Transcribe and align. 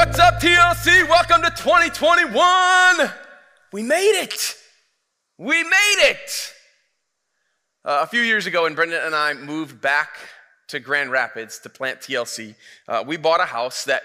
What's 0.00 0.18
up, 0.18 0.40
TLC? 0.40 1.06
Welcome 1.06 1.42
to 1.42 1.50
2021. 1.50 3.10
We 3.70 3.82
made 3.82 4.22
it. 4.22 4.56
We 5.36 5.62
made 5.62 5.96
it. 5.98 6.54
Uh, 7.84 8.00
a 8.00 8.06
few 8.06 8.22
years 8.22 8.46
ago, 8.46 8.62
when 8.62 8.74
Brendan 8.74 9.02
and 9.04 9.14
I 9.14 9.34
moved 9.34 9.82
back 9.82 10.16
to 10.68 10.80
Grand 10.80 11.10
Rapids 11.10 11.58
to 11.58 11.68
plant 11.68 12.00
TLC, 12.00 12.54
uh, 12.88 13.04
we 13.06 13.18
bought 13.18 13.42
a 13.42 13.44
house 13.44 13.84
that 13.84 14.04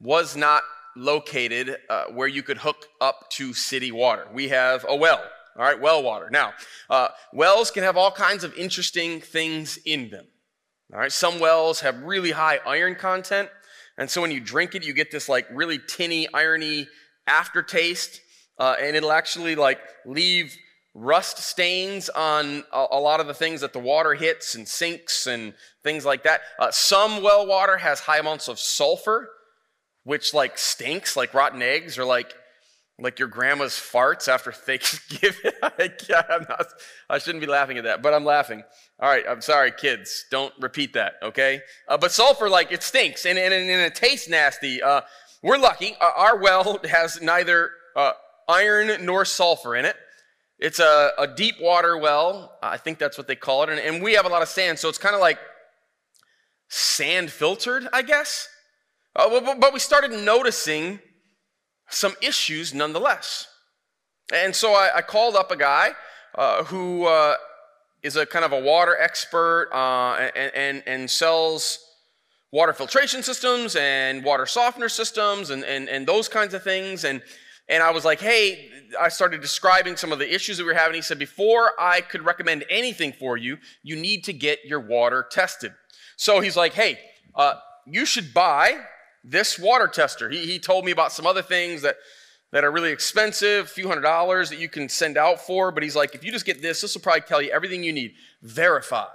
was 0.00 0.36
not 0.36 0.64
located 0.96 1.76
uh, 1.88 2.06
where 2.06 2.26
you 2.26 2.42
could 2.42 2.58
hook 2.58 2.86
up 3.00 3.30
to 3.30 3.54
city 3.54 3.92
water. 3.92 4.26
We 4.32 4.48
have 4.48 4.84
a 4.88 4.96
well, 4.96 5.22
all 5.56 5.62
right, 5.64 5.80
well 5.80 6.02
water. 6.02 6.30
Now, 6.32 6.52
uh, 6.90 7.10
wells 7.32 7.70
can 7.70 7.84
have 7.84 7.96
all 7.96 8.10
kinds 8.10 8.42
of 8.42 8.52
interesting 8.54 9.20
things 9.20 9.78
in 9.84 10.10
them. 10.10 10.26
All 10.92 10.98
right, 10.98 11.12
some 11.12 11.38
wells 11.38 11.78
have 11.80 12.02
really 12.02 12.32
high 12.32 12.58
iron 12.66 12.96
content, 12.96 13.50
and 13.98 14.08
so 14.08 14.22
when 14.22 14.30
you 14.30 14.40
drink 14.40 14.76
it, 14.76 14.86
you 14.86 14.92
get 14.92 15.10
this 15.10 15.28
like 15.28 15.46
really 15.52 15.78
tinny, 15.78 16.28
irony 16.32 16.88
aftertaste, 17.26 18.20
uh, 18.58 18.76
and 18.80 18.96
it'll 18.96 19.12
actually 19.12 19.56
like 19.56 19.80
leave 20.06 20.56
rust 20.94 21.38
stains 21.38 22.08
on 22.08 22.64
a, 22.72 22.86
a, 22.92 23.00
lot 23.00 23.20
of 23.20 23.26
the 23.26 23.34
things 23.34 23.60
that 23.60 23.72
the 23.72 23.78
water 23.78 24.14
hits 24.14 24.54
and 24.54 24.66
sinks 24.66 25.26
and 25.26 25.52
things 25.82 26.04
like 26.04 26.22
that. 26.22 26.40
Uh, 26.58 26.70
some 26.70 27.22
well 27.22 27.46
water 27.46 27.76
has 27.76 28.00
high 28.00 28.18
amounts 28.18 28.48
of 28.48 28.58
sulfur, 28.58 29.28
which 30.04 30.32
like 30.32 30.58
stinks, 30.58 31.16
like 31.16 31.34
rotten 31.34 31.60
eggs 31.60 31.98
or 31.98 32.04
like 32.04 32.32
like 33.00 33.18
your 33.18 33.28
grandma's 33.28 33.74
farts 33.74 34.28
after 34.28 34.52
Thanksgiving. 34.52 35.52
I'm 35.62 36.46
not, 36.48 36.66
I 37.10 37.18
shouldn't 37.18 37.40
be 37.40 37.46
laughing 37.46 37.78
at 37.78 37.84
that, 37.84 38.00
but 38.00 38.14
I'm 38.14 38.24
laughing. 38.24 38.62
All 39.00 39.08
right, 39.08 39.24
I'm 39.28 39.40
sorry, 39.40 39.70
kids. 39.70 40.24
Don't 40.28 40.52
repeat 40.58 40.94
that, 40.94 41.14
okay? 41.22 41.62
Uh, 41.86 41.96
but 41.96 42.10
sulfur, 42.10 42.48
like, 42.48 42.72
it 42.72 42.82
stinks 42.82 43.26
and, 43.26 43.38
and, 43.38 43.54
and 43.54 43.68
it 43.68 43.94
tastes 43.94 44.28
nasty. 44.28 44.82
Uh, 44.82 45.02
we're 45.40 45.58
lucky. 45.58 45.94
Uh, 46.00 46.10
our 46.16 46.36
well 46.36 46.80
has 46.90 47.22
neither 47.22 47.70
uh, 47.94 48.12
iron 48.48 49.04
nor 49.04 49.24
sulfur 49.24 49.76
in 49.76 49.84
it. 49.84 49.96
It's 50.58 50.80
a, 50.80 51.12
a, 51.16 51.28
deep 51.28 51.60
water 51.60 51.96
well. 51.96 52.58
I 52.60 52.76
think 52.78 52.98
that's 52.98 53.16
what 53.16 53.28
they 53.28 53.36
call 53.36 53.62
it. 53.62 53.68
And, 53.68 53.78
and 53.78 54.02
we 54.02 54.14
have 54.14 54.26
a 54.26 54.28
lot 54.28 54.42
of 54.42 54.48
sand, 54.48 54.80
so 54.80 54.88
it's 54.88 54.98
kind 54.98 55.14
of 55.14 55.20
like 55.20 55.38
sand 56.68 57.30
filtered, 57.30 57.86
I 57.92 58.02
guess. 58.02 58.48
Uh, 59.14 59.40
but, 59.40 59.60
but 59.60 59.72
we 59.72 59.78
started 59.78 60.10
noticing 60.10 60.98
some 61.88 62.14
issues 62.20 62.74
nonetheless. 62.74 63.46
And 64.34 64.54
so 64.54 64.72
I, 64.72 64.90
I 64.96 65.02
called 65.02 65.36
up 65.36 65.52
a 65.52 65.56
guy 65.56 65.92
uh, 66.34 66.64
who 66.64 67.06
uh, 67.06 67.36
is 68.02 68.16
a 68.16 68.24
kind 68.24 68.44
of 68.44 68.52
a 68.52 68.60
water 68.60 68.96
expert 68.98 69.68
uh, 69.72 70.30
and, 70.36 70.52
and, 70.54 70.82
and, 70.86 71.10
sells 71.10 71.84
water 72.52 72.72
filtration 72.72 73.22
systems 73.22 73.76
and 73.76 74.24
water 74.24 74.46
softener 74.46 74.88
systems 74.88 75.50
and, 75.50 75.64
and, 75.64 75.88
and 75.88 76.06
those 76.06 76.28
kinds 76.28 76.54
of 76.54 76.62
things. 76.62 77.04
And, 77.04 77.22
and 77.68 77.82
I 77.82 77.90
was 77.90 78.04
like, 78.04 78.20
hey, 78.20 78.70
I 78.98 79.08
started 79.08 79.40
describing 79.40 79.96
some 79.96 80.12
of 80.12 80.18
the 80.18 80.32
issues 80.32 80.56
that 80.56 80.64
we 80.64 80.68
were 80.68 80.78
having. 80.78 80.94
He 80.94 81.02
said, 81.02 81.18
before 81.18 81.72
I 81.78 82.00
could 82.00 82.24
recommend 82.24 82.64
anything 82.70 83.12
for 83.12 83.36
you, 83.36 83.58
you 83.82 83.96
need 83.96 84.24
to 84.24 84.32
get 84.32 84.64
your 84.64 84.80
water 84.80 85.26
tested. 85.30 85.72
So 86.16 86.40
he's 86.40 86.56
like, 86.56 86.72
hey, 86.72 86.98
uh, 87.34 87.54
you 87.86 88.06
should 88.06 88.32
buy 88.32 88.80
this 89.24 89.58
water 89.58 89.86
tester. 89.86 90.30
He, 90.30 90.46
he 90.46 90.58
told 90.58 90.84
me 90.84 90.92
about 90.92 91.12
some 91.12 91.26
other 91.26 91.42
things 91.42 91.82
that, 91.82 91.96
that 92.52 92.64
are 92.64 92.70
really 92.70 92.90
expensive, 92.92 93.66
a 93.66 93.68
few 93.68 93.88
hundred 93.88 94.02
dollars 94.02 94.50
that 94.50 94.58
you 94.58 94.68
can 94.68 94.88
send 94.88 95.16
out 95.16 95.40
for, 95.40 95.70
but 95.70 95.82
he's 95.82 95.96
like, 95.96 96.14
if 96.14 96.24
you 96.24 96.32
just 96.32 96.46
get 96.46 96.62
this, 96.62 96.80
this 96.80 96.94
will 96.94 97.02
probably 97.02 97.20
tell 97.22 97.42
you 97.42 97.50
everything 97.50 97.82
you 97.82 97.92
need. 97.92 98.14
Verify. 98.42 99.06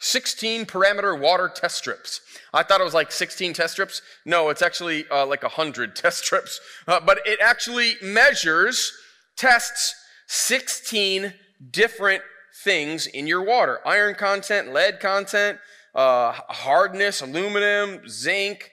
16 0.00 0.66
parameter 0.66 1.18
water 1.18 1.50
test 1.52 1.76
strips. 1.76 2.20
I 2.54 2.62
thought 2.62 2.80
it 2.80 2.84
was 2.84 2.94
like 2.94 3.10
16 3.10 3.52
test 3.52 3.72
strips. 3.72 4.00
No, 4.24 4.48
it's 4.48 4.62
actually 4.62 5.08
uh, 5.10 5.26
like 5.26 5.42
100 5.42 5.96
test 5.96 6.24
strips. 6.24 6.60
Uh, 6.86 7.00
but 7.00 7.18
it 7.24 7.38
actually 7.42 7.94
measures, 8.02 8.92
tests 9.36 9.94
16 10.28 11.34
different 11.70 12.22
things 12.62 13.06
in 13.06 13.26
your 13.26 13.44
water 13.44 13.80
iron 13.86 14.14
content, 14.14 14.72
lead 14.72 15.00
content, 15.00 15.58
uh, 15.94 16.32
hardness, 16.32 17.20
aluminum, 17.20 18.08
zinc, 18.08 18.70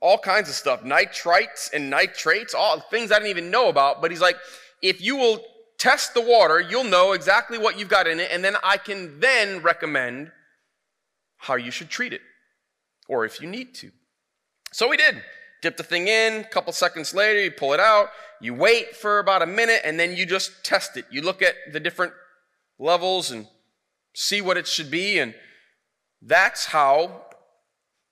all 0.00 0.18
kinds 0.18 0.48
of 0.48 0.54
stuff, 0.54 0.82
nitrites 0.82 1.72
and 1.72 1.90
nitrates, 1.90 2.54
all 2.54 2.80
things 2.80 3.10
I 3.10 3.16
didn't 3.16 3.30
even 3.30 3.50
know 3.50 3.68
about. 3.68 4.00
But 4.00 4.10
he's 4.10 4.20
like, 4.20 4.36
if 4.82 5.00
you 5.00 5.16
will 5.16 5.40
test 5.78 6.14
the 6.14 6.20
water, 6.20 6.60
you'll 6.60 6.84
know 6.84 7.12
exactly 7.12 7.58
what 7.58 7.78
you've 7.78 7.88
got 7.88 8.06
in 8.06 8.20
it, 8.20 8.30
and 8.32 8.44
then 8.44 8.56
I 8.62 8.76
can 8.76 9.20
then 9.20 9.62
recommend 9.62 10.30
how 11.38 11.54
you 11.56 11.70
should 11.70 11.88
treat 11.88 12.12
it, 12.12 12.20
or 13.08 13.24
if 13.24 13.40
you 13.40 13.48
need 13.48 13.74
to. 13.76 13.90
So 14.72 14.88
we 14.88 14.96
did. 14.96 15.22
Dip 15.60 15.76
the 15.76 15.82
thing 15.82 16.06
in, 16.06 16.40
a 16.40 16.44
couple 16.44 16.72
seconds 16.72 17.14
later, 17.14 17.42
you 17.42 17.50
pull 17.50 17.72
it 17.72 17.80
out, 17.80 18.10
you 18.40 18.54
wait 18.54 18.94
for 18.94 19.18
about 19.18 19.42
a 19.42 19.46
minute, 19.46 19.80
and 19.84 19.98
then 19.98 20.14
you 20.14 20.24
just 20.24 20.64
test 20.64 20.96
it. 20.96 21.04
You 21.10 21.22
look 21.22 21.42
at 21.42 21.54
the 21.72 21.80
different 21.80 22.12
levels 22.78 23.32
and 23.32 23.48
see 24.14 24.40
what 24.40 24.56
it 24.56 24.68
should 24.68 24.90
be, 24.90 25.18
and 25.18 25.34
that's 26.22 26.66
how 26.66 27.27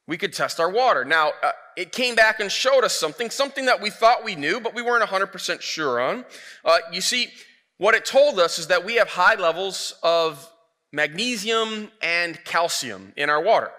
we 0.06 0.16
could 0.16 0.32
test 0.32 0.60
our 0.60 0.70
water. 0.70 1.04
Now, 1.04 1.32
uh, 1.42 1.52
it 1.76 1.92
came 1.92 2.14
back 2.14 2.40
and 2.40 2.50
showed 2.50 2.84
us 2.84 2.94
something, 2.94 3.30
something 3.30 3.66
that 3.66 3.80
we 3.80 3.90
thought 3.90 4.24
we 4.24 4.34
knew, 4.34 4.60
but 4.60 4.74
we 4.74 4.82
weren't 4.82 5.08
100% 5.08 5.60
sure 5.60 6.00
on. 6.00 6.24
Uh, 6.64 6.78
you 6.92 7.00
see, 7.00 7.28
what 7.78 7.94
it 7.94 8.04
told 8.04 8.40
us 8.40 8.58
is 8.58 8.68
that 8.68 8.84
we 8.84 8.94
have 8.96 9.08
high 9.08 9.34
levels 9.34 9.94
of 10.02 10.50
magnesium 10.92 11.90
and 12.00 12.42
calcium 12.44 13.12
in 13.16 13.28
our 13.28 13.42
water. 13.42 13.70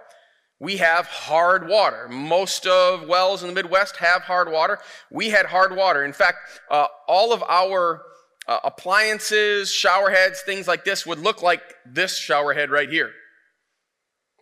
We 0.60 0.78
have 0.78 1.06
hard 1.06 1.68
water. 1.68 2.08
Most 2.10 2.66
of 2.66 3.08
wells 3.08 3.44
in 3.44 3.50
the 3.50 3.54
Midwest 3.54 3.98
have 3.98 4.24
hard 4.24 4.52
water. 4.52 4.80
We 5.12 5.30
had 5.30 5.46
hard 5.46 5.76
water. 5.76 6.04
In 6.04 6.14
fact, 6.14 6.38
uh, 6.70 6.88
all 7.08 7.32
of 7.32 7.44
our 7.44 8.02
uh, 8.48 8.60
appliances, 8.64 9.72
shower 9.72 10.10
heads, 10.10 10.42
things 10.42 10.68
like 10.68 10.84
this 10.84 11.06
would 11.06 11.20
look 11.20 11.42
like 11.42 11.62
this 11.86 12.18
shower 12.18 12.54
head 12.54 12.72
right 12.72 12.90
here. 12.90 13.12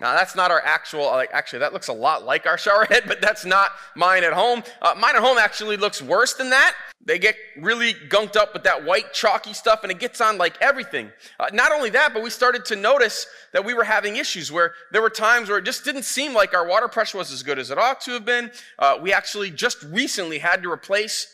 Now, 0.02 0.14
that's 0.14 0.36
not 0.36 0.52
our 0.52 0.62
actual, 0.62 1.06
like, 1.06 1.30
actually, 1.32 1.60
that 1.60 1.72
looks 1.72 1.88
a 1.88 1.94
lot 1.94 2.26
like 2.26 2.46
our 2.46 2.58
shower 2.58 2.86
head, 2.90 3.04
but 3.08 3.22
that's 3.22 3.46
not 3.46 3.72
mine 3.96 4.26
at 4.26 4.34
home. 4.34 4.62
Uh, 4.82 4.94
mine 4.98 5.16
at 5.16 5.22
home 5.22 5.38
actually 5.38 5.78
looks 5.78 6.02
worse 6.02 6.34
than 6.34 6.50
that. 6.50 6.76
They 7.06 7.18
get 7.18 7.36
really 7.58 7.94
gunked 7.94 8.36
up 8.36 8.54
with 8.54 8.64
that 8.64 8.84
white 8.84 9.14
chalky 9.14 9.54
stuff 9.54 9.84
and 9.84 9.92
it 9.92 10.00
gets 10.00 10.20
on 10.20 10.38
like 10.38 10.60
everything. 10.60 11.12
Uh, 11.40 11.48
not 11.54 11.72
only 11.72 11.92
that, 11.92 12.14
but 12.14 12.24
we 12.24 12.30
started 12.30 12.66
to 12.66 12.76
notice 12.76 13.28
that 13.54 13.64
we 13.64 13.74
were 13.74 13.84
having 13.84 14.18
issues 14.18 14.52
where 14.52 14.74
there 14.92 15.02
were 15.02 15.10
times 15.10 15.48
where 15.48 15.60
it 15.60 15.66
just 15.66 15.86
didn't 15.86 16.04
seem 16.04 16.34
like 16.34 16.54
our 16.54 16.68
water 16.68 16.88
pressure 16.88 17.18
was 17.18 17.32
as 17.32 17.44
good 17.44 17.60
as 17.60 17.72
it 17.72 17.78
ought 17.78 18.02
to 18.02 18.12
have 18.12 18.26
been. 18.26 18.52
Uh, 18.80 18.98
we 19.02 19.14
actually 19.14 19.52
just 19.52 19.82
recently 19.84 20.40
had 20.40 20.64
to 20.64 20.72
replace 20.72 21.32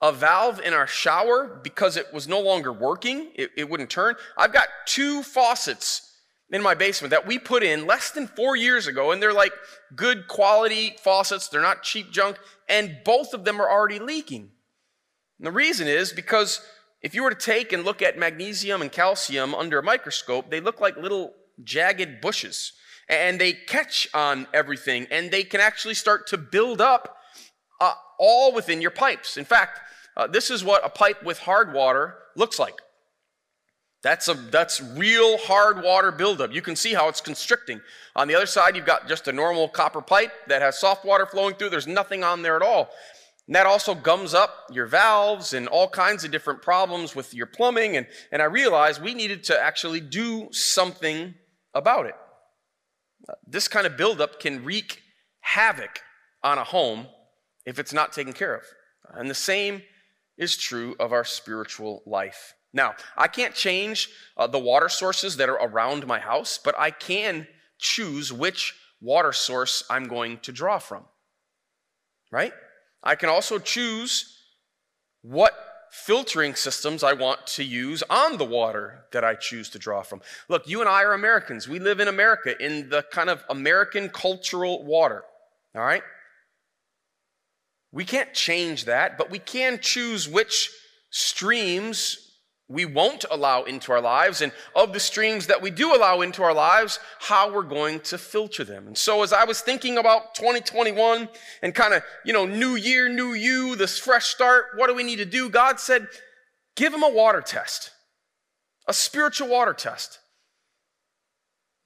a 0.00 0.10
valve 0.10 0.60
in 0.60 0.72
our 0.74 0.86
shower 0.88 1.60
because 1.62 1.96
it 1.96 2.12
was 2.12 2.26
no 2.26 2.40
longer 2.40 2.72
working. 2.72 3.30
It, 3.36 3.50
it 3.56 3.70
wouldn't 3.70 3.90
turn. 3.90 4.16
I've 4.36 4.52
got 4.52 4.68
two 4.86 5.22
faucets 5.22 6.11
in 6.52 6.62
my 6.62 6.74
basement 6.74 7.10
that 7.10 7.26
we 7.26 7.38
put 7.38 7.62
in 7.62 7.86
less 7.86 8.10
than 8.10 8.26
four 8.26 8.54
years 8.54 8.86
ago, 8.86 9.10
and 9.10 9.22
they're 9.22 9.32
like 9.32 9.54
good 9.96 10.28
quality 10.28 10.94
faucets, 11.02 11.48
they're 11.48 11.62
not 11.62 11.82
cheap 11.82 12.12
junk, 12.12 12.38
and 12.68 12.98
both 13.04 13.32
of 13.32 13.44
them 13.44 13.60
are 13.60 13.70
already 13.70 13.98
leaking. 13.98 14.50
And 15.38 15.46
the 15.46 15.52
reason 15.52 15.88
is 15.88 16.12
because 16.12 16.60
if 17.00 17.14
you 17.14 17.22
were 17.22 17.30
to 17.30 17.36
take 17.36 17.72
and 17.72 17.84
look 17.84 18.02
at 18.02 18.18
magnesium 18.18 18.82
and 18.82 18.92
calcium 18.92 19.54
under 19.54 19.78
a 19.78 19.82
microscope, 19.82 20.50
they 20.50 20.60
look 20.60 20.80
like 20.80 20.96
little 20.96 21.34
jagged 21.64 22.20
bushes. 22.20 22.72
And 23.08 23.40
they 23.40 23.52
catch 23.52 24.06
on 24.14 24.46
everything, 24.54 25.08
and 25.10 25.30
they 25.30 25.42
can 25.42 25.60
actually 25.60 25.94
start 25.94 26.28
to 26.28 26.38
build 26.38 26.80
up 26.80 27.16
uh, 27.80 27.94
all 28.18 28.52
within 28.54 28.80
your 28.80 28.92
pipes. 28.92 29.36
In 29.36 29.44
fact, 29.44 29.80
uh, 30.16 30.28
this 30.28 30.50
is 30.50 30.62
what 30.62 30.86
a 30.86 30.88
pipe 30.88 31.22
with 31.24 31.38
hard 31.40 31.72
water 31.72 32.14
looks 32.36 32.58
like. 32.58 32.80
That's, 34.02 34.26
a, 34.26 34.34
that's 34.34 34.80
real 34.80 35.38
hard 35.38 35.82
water 35.82 36.10
buildup. 36.10 36.52
You 36.52 36.62
can 36.62 36.74
see 36.74 36.92
how 36.92 37.08
it's 37.08 37.20
constricting. 37.20 37.80
On 38.16 38.26
the 38.26 38.34
other 38.34 38.46
side, 38.46 38.74
you've 38.74 38.84
got 38.84 39.08
just 39.08 39.28
a 39.28 39.32
normal 39.32 39.68
copper 39.68 40.02
pipe 40.02 40.32
that 40.48 40.60
has 40.60 40.78
soft 40.78 41.04
water 41.04 41.24
flowing 41.24 41.54
through. 41.54 41.70
There's 41.70 41.86
nothing 41.86 42.24
on 42.24 42.42
there 42.42 42.56
at 42.56 42.62
all. 42.62 42.90
And 43.46 43.54
that 43.54 43.66
also 43.66 43.94
gums 43.94 44.34
up 44.34 44.50
your 44.70 44.86
valves 44.86 45.52
and 45.52 45.68
all 45.68 45.88
kinds 45.88 46.24
of 46.24 46.32
different 46.32 46.62
problems 46.62 47.14
with 47.14 47.32
your 47.32 47.46
plumbing. 47.46 47.96
And, 47.96 48.08
and 48.32 48.42
I 48.42 48.46
realized 48.46 49.00
we 49.00 49.14
needed 49.14 49.44
to 49.44 49.60
actually 49.60 50.00
do 50.00 50.48
something 50.50 51.34
about 51.72 52.06
it. 52.06 52.14
This 53.46 53.68
kind 53.68 53.86
of 53.86 53.96
buildup 53.96 54.40
can 54.40 54.64
wreak 54.64 55.00
havoc 55.40 56.00
on 56.42 56.58
a 56.58 56.64
home 56.64 57.06
if 57.64 57.78
it's 57.78 57.92
not 57.92 58.12
taken 58.12 58.32
care 58.32 58.54
of. 58.54 58.64
And 59.14 59.30
the 59.30 59.34
same 59.34 59.82
is 60.36 60.56
true 60.56 60.96
of 60.98 61.12
our 61.12 61.24
spiritual 61.24 62.02
life. 62.04 62.54
Now, 62.72 62.94
I 63.16 63.28
can't 63.28 63.54
change 63.54 64.08
uh, 64.36 64.46
the 64.46 64.58
water 64.58 64.88
sources 64.88 65.36
that 65.36 65.48
are 65.48 65.56
around 65.60 66.06
my 66.06 66.18
house, 66.18 66.58
but 66.62 66.78
I 66.78 66.90
can 66.90 67.46
choose 67.78 68.32
which 68.32 68.74
water 69.00 69.32
source 69.32 69.84
I'm 69.90 70.04
going 70.04 70.38
to 70.38 70.52
draw 70.52 70.78
from. 70.78 71.04
Right? 72.30 72.52
I 73.02 73.14
can 73.14 73.28
also 73.28 73.58
choose 73.58 74.38
what 75.20 75.52
filtering 75.90 76.54
systems 76.54 77.04
I 77.04 77.12
want 77.12 77.46
to 77.46 77.62
use 77.62 78.02
on 78.08 78.38
the 78.38 78.46
water 78.46 79.04
that 79.12 79.24
I 79.24 79.34
choose 79.34 79.68
to 79.70 79.78
draw 79.78 80.02
from. 80.02 80.22
Look, 80.48 80.66
you 80.66 80.80
and 80.80 80.88
I 80.88 81.02
are 81.02 81.12
Americans. 81.12 81.68
We 81.68 81.78
live 81.78 82.00
in 82.00 82.08
America 82.08 82.54
in 82.64 82.88
the 82.88 83.04
kind 83.10 83.28
of 83.28 83.44
American 83.50 84.08
cultural 84.08 84.82
water. 84.84 85.22
All 85.74 85.82
right? 85.82 86.02
We 87.92 88.06
can't 88.06 88.32
change 88.32 88.86
that, 88.86 89.18
but 89.18 89.30
we 89.30 89.38
can 89.38 89.78
choose 89.80 90.26
which 90.26 90.70
streams 91.10 92.31
we 92.72 92.86
won't 92.86 93.24
allow 93.30 93.64
into 93.64 93.92
our 93.92 94.00
lives, 94.00 94.40
and 94.40 94.50
of 94.74 94.92
the 94.92 95.00
streams 95.00 95.46
that 95.46 95.60
we 95.60 95.70
do 95.70 95.94
allow 95.94 96.22
into 96.22 96.42
our 96.42 96.54
lives, 96.54 96.98
how 97.20 97.52
we're 97.52 97.62
going 97.62 98.00
to 98.00 98.18
filter 98.18 98.64
them. 98.64 98.86
And 98.86 98.96
so, 98.96 99.22
as 99.22 99.32
I 99.32 99.44
was 99.44 99.60
thinking 99.60 99.98
about 99.98 100.34
2021 100.34 101.28
and 101.62 101.74
kind 101.74 101.92
of, 101.94 102.02
you 102.24 102.32
know, 102.32 102.46
new 102.46 102.74
year, 102.74 103.08
new 103.08 103.34
you, 103.34 103.76
this 103.76 103.98
fresh 103.98 104.26
start, 104.26 104.66
what 104.76 104.88
do 104.88 104.94
we 104.94 105.04
need 105.04 105.16
to 105.16 105.24
do? 105.24 105.50
God 105.50 105.78
said, 105.78 106.08
give 106.74 106.94
him 106.94 107.02
a 107.02 107.10
water 107.10 107.42
test, 107.42 107.90
a 108.88 108.94
spiritual 108.94 109.48
water 109.48 109.74
test. 109.74 110.18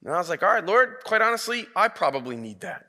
And 0.03 0.13
I 0.13 0.17
was 0.17 0.29
like, 0.29 0.41
all 0.41 0.49
right, 0.49 0.65
Lord, 0.65 0.97
quite 1.03 1.21
honestly, 1.21 1.67
I 1.75 1.89
probably 1.89 2.37
need 2.37 2.61
that. 2.61 2.85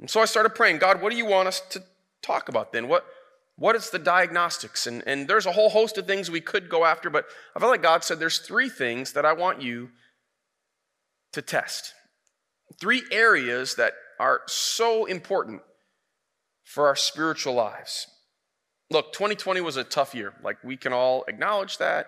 And 0.00 0.10
so 0.10 0.20
I 0.20 0.24
started 0.24 0.50
praying, 0.50 0.78
God, 0.78 1.00
what 1.00 1.12
do 1.12 1.16
you 1.16 1.26
want 1.26 1.46
us 1.46 1.60
to 1.70 1.82
talk 2.22 2.48
about 2.48 2.72
then? 2.72 2.88
What, 2.88 3.04
what 3.60 3.76
is 3.76 3.90
the 3.90 3.98
diagnostics? 3.98 4.86
And, 4.86 5.02
and 5.06 5.28
there's 5.28 5.44
a 5.44 5.52
whole 5.52 5.68
host 5.68 5.98
of 5.98 6.06
things 6.06 6.30
we 6.30 6.40
could 6.40 6.70
go 6.70 6.86
after, 6.86 7.10
but 7.10 7.26
I 7.54 7.60
feel 7.60 7.68
like 7.68 7.82
God 7.82 8.02
said 8.02 8.18
there's 8.18 8.38
three 8.38 8.70
things 8.70 9.12
that 9.12 9.26
I 9.26 9.34
want 9.34 9.60
you 9.60 9.90
to 11.34 11.42
test. 11.42 11.92
Three 12.80 13.02
areas 13.12 13.74
that 13.74 13.92
are 14.18 14.40
so 14.46 15.04
important 15.04 15.60
for 16.64 16.86
our 16.86 16.96
spiritual 16.96 17.52
lives. 17.52 18.06
Look, 18.90 19.12
2020 19.12 19.60
was 19.60 19.76
a 19.76 19.84
tough 19.84 20.14
year. 20.14 20.32
Like, 20.42 20.56
we 20.64 20.78
can 20.78 20.94
all 20.94 21.26
acknowledge 21.28 21.76
that, 21.78 22.06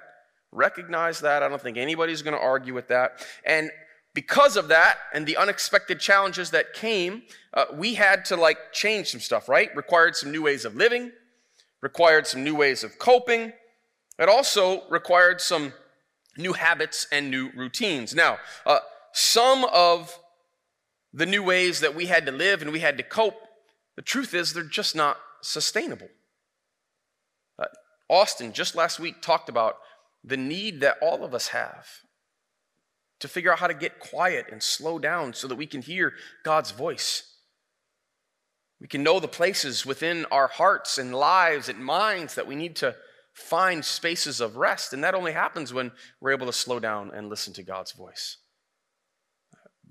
recognize 0.53 1.21
that. 1.21 1.43
I 1.43 1.51
don't 1.51 1.61
think 1.61 1.77
anybody's 1.77 2.23
going 2.23 2.35
to 2.35 2.43
argue 2.43 2.73
with 2.73 2.89
that. 2.89 3.27
And 3.45 3.71
because 4.15 4.57
of 4.57 4.69
that 4.69 4.97
and 5.13 5.27
the 5.27 5.37
unexpected 5.37 6.01
challenges 6.01 6.51
that 6.53 6.73
came, 6.73 7.25
uh, 7.53 7.67
we 7.75 7.93
had 7.93 8.25
to 8.27 8.37
like 8.37 8.73
change 8.73 9.09
some 9.09 9.21
stuff, 9.21 9.51
right? 9.51 9.69
Required 9.77 10.17
some 10.17 10.33
new 10.33 10.43
ways 10.43 10.65
of 10.65 10.77
living, 10.77 11.13
required 11.83 12.27
some 12.27 12.43
new 12.45 12.55
ways 12.55 12.85
of 12.85 12.99
coping. 12.99 13.53
It 14.19 14.29
also 14.29 14.89
required 14.89 15.41
some 15.41 15.73
new 16.39 16.55
habits 16.55 17.07
and 17.13 17.31
new 17.31 17.51
routines. 17.55 18.15
Now, 18.15 18.39
uh, 18.65 18.79
some 19.13 19.65
of 19.67 20.19
the 21.13 21.27
new 21.27 21.43
ways 21.43 21.81
that 21.81 21.95
we 21.95 22.07
had 22.07 22.25
to 22.27 22.33
live 22.33 22.63
and 22.63 22.73
we 22.73 22.81
had 22.81 22.97
to 22.97 23.03
cope, 23.03 23.37
the 23.97 24.03
truth 24.03 24.33
is 24.33 24.55
they're 24.55 24.63
just 24.63 24.97
not 24.97 25.19
sustainable. 25.43 26.09
Uh, 27.59 27.67
Austin 28.09 28.53
just 28.53 28.75
last 28.75 28.99
week 28.99 29.21
talked 29.21 29.49
about 29.49 29.77
the 30.25 30.37
need 30.37 30.81
that 30.81 30.97
all 31.03 31.25
of 31.25 31.35
us 31.35 31.49
have 31.49 31.87
to 33.21 33.29
figure 33.29 33.53
out 33.53 33.59
how 33.59 33.67
to 33.67 33.75
get 33.75 34.01
quiet 34.01 34.47
and 34.51 34.63
slow 34.63 34.99
down 34.99 35.35
so 35.35 35.47
that 35.49 35.57
we 35.57 35.67
can 35.67 35.83
hear 35.83 36.15
God's 36.45 36.71
voice. 36.71 37.32
We 38.83 38.89
can 38.89 39.05
know 39.05 39.21
the 39.21 39.29
places 39.29 39.87
within 39.87 40.27
our 40.33 40.49
hearts 40.49 40.99
and 40.99 41.15
lives 41.15 41.69
and 41.69 41.79
minds 41.85 42.35
that 42.35 42.49
we 42.49 42.57
need 42.57 42.75
to 42.77 42.97
find 43.33 43.85
spaces 43.85 44.41
of 44.41 44.57
rest. 44.57 44.93
And 44.93 45.05
that 45.05 45.15
only 45.15 45.31
happens 45.31 45.73
when 45.73 45.93
we're 46.21 46.33
able 46.33 46.47
to 46.47 46.53
slow 46.53 46.81
down 46.81 47.13
and 47.15 47.29
listen 47.29 47.53
to 47.53 47.63
God's 47.63 47.93
voice. 47.93 48.39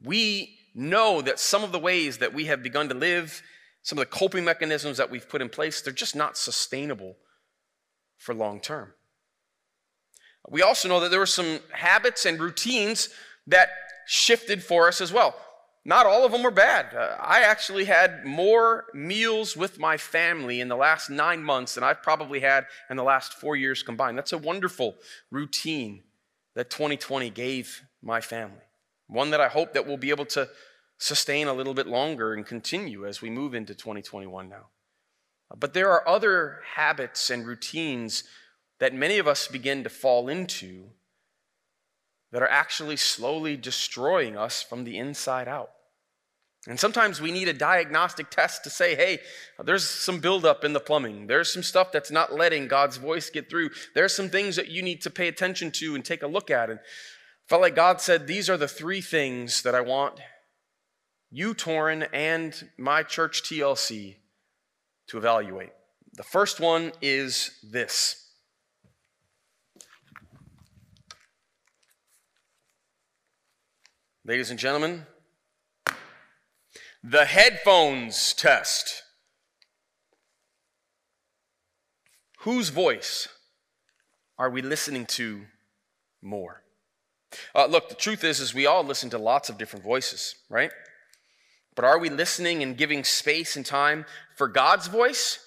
We 0.03 0.57
know 0.75 1.21
that 1.21 1.39
some 1.39 1.63
of 1.63 1.71
the 1.71 1.79
ways 1.79 2.17
that 2.17 2.33
we 2.33 2.45
have 2.47 2.61
begun 2.61 2.89
to 2.89 2.93
live, 2.93 3.41
some 3.81 3.97
of 3.97 4.01
the 4.01 4.17
coping 4.17 4.43
mechanisms 4.43 4.97
that 4.97 5.09
we've 5.09 5.29
put 5.29 5.41
in 5.41 5.47
place, 5.47 5.79
they're 5.79 5.94
just 5.94 6.17
not 6.17 6.35
sustainable 6.35 7.15
for 8.17 8.35
long 8.35 8.59
term. 8.59 8.91
We 10.49 10.63
also 10.63 10.89
know 10.89 10.99
that 10.99 11.11
there 11.11 11.19
were 11.21 11.25
some 11.25 11.61
habits 11.71 12.25
and 12.25 12.41
routines 12.41 13.07
that 13.47 13.69
shifted 14.05 14.61
for 14.61 14.89
us 14.89 14.99
as 14.99 15.13
well. 15.13 15.33
Not 15.83 16.06
all 16.06 16.25
of 16.25 16.31
them 16.31 16.44
were 16.44 16.51
bad. 16.51 16.94
Uh, 16.94 17.16
I 17.19 17.42
actually 17.42 17.86
had 17.86 18.24
more 18.24 18.86
meals 18.94 19.57
with 19.57 19.80
my 19.80 19.98
family 19.98 20.62
in 20.62 20.68
the 20.68 20.75
last 20.75 21.10
nine 21.10 21.44
months 21.44 21.74
than 21.74 21.83
I've 21.83 22.04
probably 22.04 22.42
had 22.42 22.68
in 22.89 22.98
the 22.98 23.04
last 23.04 23.33
four 23.33 23.56
years 23.56 23.81
combined. 23.81 24.18
That's 24.18 24.33
a 24.33 24.38
wonderful 24.38 24.98
routine 25.31 26.04
that 26.56 26.69
2020 26.69 27.31
gave 27.31 27.81
my 28.04 28.22
family. 28.22 28.62
One 29.07 29.31
that 29.31 29.42
I 29.42 29.48
hope 29.48 29.74
that 29.74 29.88
we'll 29.88 29.98
be 29.98 30.12
able 30.12 30.25
to 30.25 30.50
sustain 31.00 31.48
a 31.48 31.54
little 31.54 31.74
bit 31.74 31.88
longer 31.88 32.33
and 32.33 32.45
continue 32.45 33.07
as 33.07 33.22
we 33.22 33.31
move 33.31 33.56
into 33.56 33.74
2021 33.74 34.48
now. 34.48 34.68
But 35.57 35.74
there 35.74 35.89
are 35.92 36.07
other 36.07 36.60
habits 36.75 37.31
and 37.31 37.45
routines 37.45 38.24
that 38.80 38.94
many 38.94 39.18
of 39.18 39.28
us 39.28 39.48
begin 39.48 39.83
to 39.83 39.89
fall 39.89 40.30
into 40.30 40.92
that 42.31 42.42
are 42.42 42.50
actually 42.50 42.98
slowly 42.98 43.57
destroying 43.57 44.38
us 44.38 44.62
from 44.62 44.83
the 44.83 44.98
inside 44.98 45.48
out. 45.48 45.72
And 46.68 46.80
sometimes 46.80 47.19
we 47.19 47.31
need 47.31 47.48
a 47.48 47.54
diagnostic 47.54 48.30
test 48.30 48.63
to 48.63 48.69
say, 48.69 48.95
hey, 48.95 49.19
there's 49.63 49.88
some 49.88 50.19
buildup 50.19 50.63
in 50.63 50.74
the 50.74 50.80
plumbing. 50.80 51.25
There's 51.25 51.51
some 51.51 51.63
stuff 51.63 51.92
that's 51.92 52.12
not 52.12 52.33
letting 52.33 52.68
God's 52.68 52.98
voice 52.98 53.31
get 53.31 53.50
through. 53.50 53.72
There's 53.95 54.16
some 54.16 54.30
things 54.30 54.57
that 54.57 54.68
you 54.68 54.83
need 54.83 55.01
to 55.01 55.10
pay 55.10 55.28
attention 55.28 55.72
to 55.72 55.95
and 55.95 56.06
take 56.06 56.22
a 56.22 56.28
look 56.28 56.51
at. 56.51 56.69
And 56.69 56.80
I 56.80 56.83
felt 57.48 57.62
like 57.62 57.75
God 57.75 58.00
said, 58.00 58.28
these 58.28 58.48
are 58.48 58.57
the 58.57 58.68
three 58.68 59.01
things 59.01 59.63
that 59.63 59.74
I 59.74 59.81
want 59.81 60.19
you, 61.31 61.56
Torin, 61.56 62.07
and 62.13 62.69
my 62.78 63.04
church 63.04 63.42
TLC 63.44 64.18
to 65.07 65.18
evaluate. 65.18 65.72
The 66.13 66.24
first 66.24 66.60
one 66.60 66.92
is 67.01 67.57
this 67.63 68.20
Ladies 74.23 74.51
and 74.51 74.59
gentlemen, 74.59 75.07
the 77.03 77.25
headphones 77.25 78.33
test. 78.33 79.01
Whose 82.41 82.69
voice 82.69 83.27
are 84.38 84.51
we 84.51 84.62
listening 84.62 85.07
to 85.07 85.41
more? 86.21 86.62
Uh, 87.56 87.65
look, 87.65 87.89
the 87.89 87.95
truth 87.95 88.23
is, 88.23 88.39
is 88.39 88.53
we 88.53 88.68
all 88.68 88.83
listen 88.83 89.09
to 89.09 89.18
lots 89.18 89.50
of 89.50 89.57
different 89.57 89.83
voices, 89.83 90.35
right? 90.50 90.71
But 91.75 91.85
are 91.85 91.97
we 91.97 92.12
listening 92.12 92.62
and 92.62 92.77
giving 92.77 93.03
space 93.03 93.56
and 93.56 93.65
time 93.65 94.06
for 94.35 94.47
God's 94.47 94.85
voice 94.85 95.39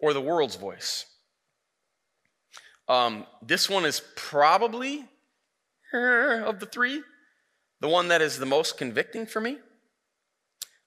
or 0.00 0.12
the 0.12 0.20
world's 0.20 0.56
voice? 0.56 1.06
Um, 2.88 3.24
this 3.40 3.70
one 3.70 3.84
is 3.84 4.02
probably 4.16 5.04
of 6.46 6.60
the 6.60 6.66
three, 6.66 7.02
the 7.80 7.88
one 7.88 8.08
that 8.08 8.22
is 8.22 8.38
the 8.38 8.46
most 8.46 8.78
convicting 8.78 9.26
for 9.26 9.40
me. 9.40 9.58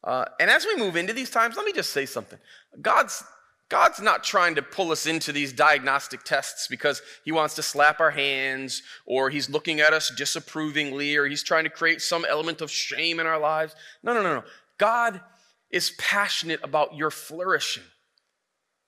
Uh, 0.04 0.26
and 0.40 0.50
as 0.50 0.66
we 0.66 0.76
move 0.76 0.96
into 0.96 1.14
these 1.14 1.30
times, 1.30 1.56
let 1.56 1.66
me 1.66 1.74
just 1.74 1.92
say 1.92 2.06
something. 2.06 2.40
God's 2.82 3.24
God's 3.68 4.00
not 4.00 4.24
trying 4.24 4.56
to 4.56 4.62
pull 4.62 4.92
us 4.92 5.08
into 5.08 5.32
these 5.32 5.52
diagnostic 5.52 6.24
tests 6.24 6.68
because 6.68 7.02
he 7.24 7.32
wants 7.32 7.56
to 7.56 7.64
slap 7.64 8.00
our 8.00 8.12
hands 8.12 8.84
or 9.08 9.32
he's 9.32 9.50
looking 9.50 9.80
at 9.80 9.92
us 9.92 10.14
disapprovingly 10.16 11.16
or 11.16 11.26
he's 11.26 11.42
trying 11.42 11.64
to 11.64 11.70
create 11.72 12.02
some 12.02 12.26
element 12.30 12.62
of 12.62 12.70
shame 12.70 13.20
in 13.20 13.26
our 13.26 13.40
lives. 13.40 13.76
No, 14.04 14.14
no, 14.14 14.22
no, 14.22 14.36
no. 14.36 14.44
God 14.78 15.20
is 15.72 15.94
passionate 15.98 16.60
about 16.64 16.96
your 16.96 17.10
flourishing. 17.10 17.84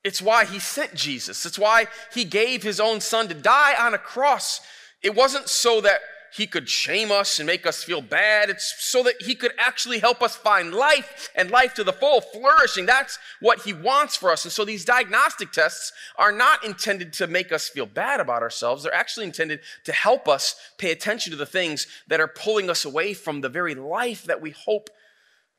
It's 0.04 0.22
why 0.22 0.46
he 0.46 0.60
sent 0.60 0.94
Jesus. 0.94 1.46
It's 1.46 1.58
why 1.58 1.88
he 2.14 2.24
gave 2.24 2.62
his 2.62 2.80
own 2.80 3.02
son 3.02 3.28
to 3.30 3.34
die 3.34 3.74
on 3.84 3.96
a 3.96 3.98
cross 3.98 4.62
it 5.08 5.16
wasn't 5.16 5.48
so 5.48 5.80
that 5.80 6.02
he 6.34 6.48
could 6.48 6.68
shame 6.68 7.14
us 7.14 7.40
and 7.40 7.48
make 7.48 7.66
us 7.66 7.82
feel 7.82 8.02
bad. 8.02 8.50
It's 8.50 8.76
so 8.78 9.04
that 9.04 9.22
he 9.22 9.36
could 9.36 9.54
actually 9.58 10.00
help 10.00 10.22
us 10.22 10.36
find 10.36 10.74
life 10.74 11.30
and 11.34 11.50
life 11.50 11.74
to 11.76 11.86
the 11.86 11.94
full, 11.94 12.20
flourishing. 12.20 12.86
That's 12.86 13.18
what 13.40 13.62
he 13.62 13.72
wants 13.72 14.18
for 14.18 14.30
us. 14.30 14.44
And 14.44 14.52
so 14.52 14.66
these 14.66 14.84
diagnostic 14.84 15.54
tests 15.54 15.94
are 16.18 16.34
not 16.34 16.66
intended 16.66 17.14
to 17.14 17.28
make 17.28 17.54
us 17.54 17.70
feel 17.70 17.86
bad 17.86 18.20
about 18.20 18.42
ourselves. 18.42 18.84
They're 18.84 18.94
actually 18.94 19.28
intended 19.28 19.62
to 19.86 19.94
help 19.94 20.28
us 20.28 20.56
pay 20.78 20.92
attention 20.92 21.32
to 21.32 21.38
the 21.38 21.46
things 21.46 21.88
that 22.10 22.20
are 22.20 22.28
pulling 22.28 22.70
us 22.70 22.84
away 22.84 23.14
from 23.14 23.40
the 23.40 23.50
very 23.50 23.76
life 23.76 24.26
that 24.26 24.42
we 24.42 24.52
hope 24.52 24.90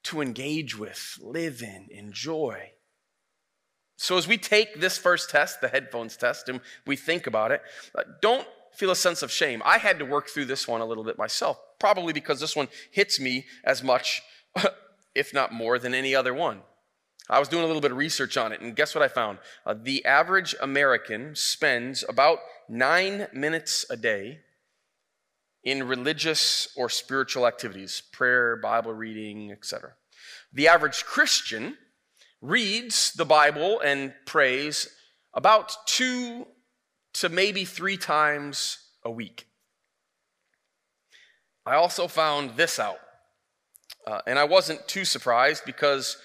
to 0.05 0.21
engage 0.21 0.79
with, 0.79 1.19
live 1.23 1.63
in, 1.63 1.89
enjoy. 1.91 2.73
So 3.97 4.19
as 4.19 4.29
we 4.29 4.37
take 4.37 4.81
this 4.81 4.99
first 4.99 5.31
test, 5.31 5.63
the 5.63 5.69
headphones 5.69 6.19
test, 6.19 6.51
and 6.51 6.61
we 6.87 6.95
think 6.95 7.27
about 7.27 7.51
it, 7.51 7.63
uh, 7.97 8.05
don't 8.21 8.47
feel 8.79 8.91
a 8.93 8.97
sense 8.97 9.23
of 9.23 9.33
shame. 9.33 9.61
I 9.65 9.79
had 9.79 9.99
to 9.99 10.05
work 10.05 10.29
through 10.29 10.45
this 10.45 10.69
one 10.69 10.81
a 10.81 10.87
little 10.87 11.03
bit 11.03 11.19
myself, 11.19 11.61
probably 11.81 12.13
because 12.13 12.39
this 12.39 12.55
one 12.55 12.69
hits 12.93 13.19
me 13.19 13.45
as 13.65 13.83
much, 13.83 14.23
if 15.15 15.35
not 15.35 15.53
more, 15.53 15.81
than 15.81 15.95
any 15.95 16.15
other 16.15 16.33
one. 16.33 16.61
I 17.29 17.41
was 17.41 17.49
doing 17.49 17.65
a 17.65 17.67
little 17.67 17.83
bit 17.83 17.91
of 17.91 17.99
research 17.99 18.37
on 18.37 18.53
it, 18.53 18.61
and 18.61 18.77
guess 18.77 18.95
what 18.95 19.03
I 19.03 19.09
found? 19.09 19.39
Uh, 19.67 19.75
the 19.75 20.05
average 20.05 20.55
American 20.63 21.35
spends 21.35 22.05
about 22.09 22.39
nine 22.69 23.27
minutes 23.33 23.85
a 23.91 23.97
day 23.97 24.39
in 25.65 25.83
religious 25.83 26.69
or 26.77 26.89
spiritual 26.89 27.47
activities 27.47 28.01
prayer, 28.13 28.57
Bible 28.57 28.95
reading, 28.95 29.51
etc. 29.51 29.95
The 30.53 30.69
average 30.69 31.05
Christian 31.05 31.77
reads 32.41 33.13
the 33.13 33.27
Bible 33.27 33.81
and 33.81 34.15
prays 34.25 34.89
about 35.35 35.75
two 35.87 36.47
to 37.15 37.29
maybe 37.29 37.65
three 37.65 37.97
times 37.97 38.79
a 39.05 39.11
week. 39.11 39.47
I 41.67 41.75
also 41.75 42.09
found 42.09 42.57
this 42.57 42.79
out, 42.79 42.99
uh, 44.07 44.21
and 44.27 44.39
I 44.39 44.45
wasn't 44.45 44.87
too 44.89 45.05
surprised 45.05 45.65
because 45.67 46.17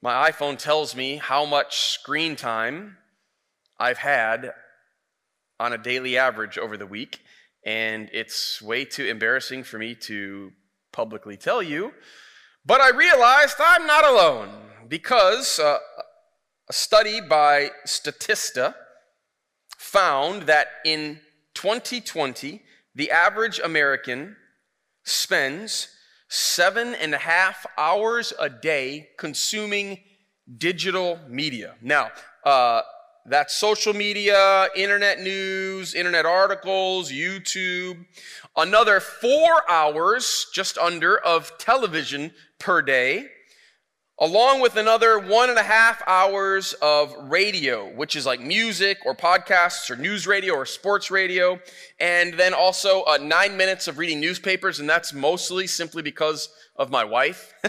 My 0.00 0.30
iPhone 0.30 0.58
tells 0.58 0.94
me 0.94 1.16
how 1.16 1.44
much 1.44 1.80
screen 1.80 2.36
time 2.36 2.98
I've 3.80 3.98
had 3.98 4.52
on 5.58 5.72
a 5.72 5.78
daily 5.78 6.16
average 6.16 6.56
over 6.56 6.76
the 6.76 6.86
week, 6.86 7.20
and 7.66 8.08
it's 8.12 8.62
way 8.62 8.84
too 8.84 9.06
embarrassing 9.06 9.64
for 9.64 9.76
me 9.76 9.96
to 10.02 10.52
publicly 10.92 11.36
tell 11.36 11.60
you. 11.62 11.92
But 12.64 12.80
I 12.80 12.90
realized 12.90 13.56
I'm 13.58 13.86
not 13.88 14.04
alone 14.04 14.50
because 14.86 15.58
uh, 15.58 15.78
a 16.68 16.72
study 16.72 17.20
by 17.20 17.70
Statista 17.84 18.74
found 19.78 20.42
that 20.42 20.66
in 20.84 21.20
2020, 21.54 22.60
the 22.94 23.10
average 23.10 23.60
American 23.60 24.36
spends 25.04 25.88
seven 26.28 26.94
and 26.96 27.14
a 27.14 27.18
half 27.18 27.64
hours 27.78 28.34
a 28.38 28.50
day 28.50 29.08
consuming 29.16 29.98
digital 30.58 31.18
media. 31.28 31.76
Now, 31.80 32.10
uh, 32.44 32.82
that's 33.24 33.54
social 33.54 33.94
media, 33.94 34.68
internet 34.74 35.20
news, 35.20 35.94
internet 35.94 36.26
articles, 36.26 37.12
YouTube. 37.12 38.04
Another 38.56 39.00
four 39.00 39.70
hours, 39.70 40.46
just 40.52 40.76
under, 40.76 41.18
of 41.18 41.56
television 41.58 42.32
per 42.58 42.82
day, 42.82 43.26
along 44.20 44.60
with 44.60 44.76
another 44.76 45.18
one 45.18 45.48
and 45.48 45.58
a 45.58 45.62
half 45.62 46.02
hours 46.06 46.72
of 46.82 47.14
radio, 47.30 47.88
which 47.94 48.16
is 48.16 48.26
like 48.26 48.40
music 48.40 48.98
or 49.06 49.14
podcasts 49.14 49.90
or 49.90 49.96
news 49.96 50.26
radio 50.26 50.54
or 50.54 50.66
sports 50.66 51.10
radio. 51.10 51.58
And 52.00 52.34
then 52.34 52.52
also 52.52 53.02
uh, 53.02 53.18
nine 53.18 53.56
minutes 53.56 53.86
of 53.86 53.98
reading 53.98 54.20
newspapers, 54.20 54.80
and 54.80 54.88
that's 54.88 55.12
mostly 55.12 55.66
simply 55.66 56.02
because 56.02 56.48
of 56.76 56.90
my 56.90 57.04
wife. 57.04 57.54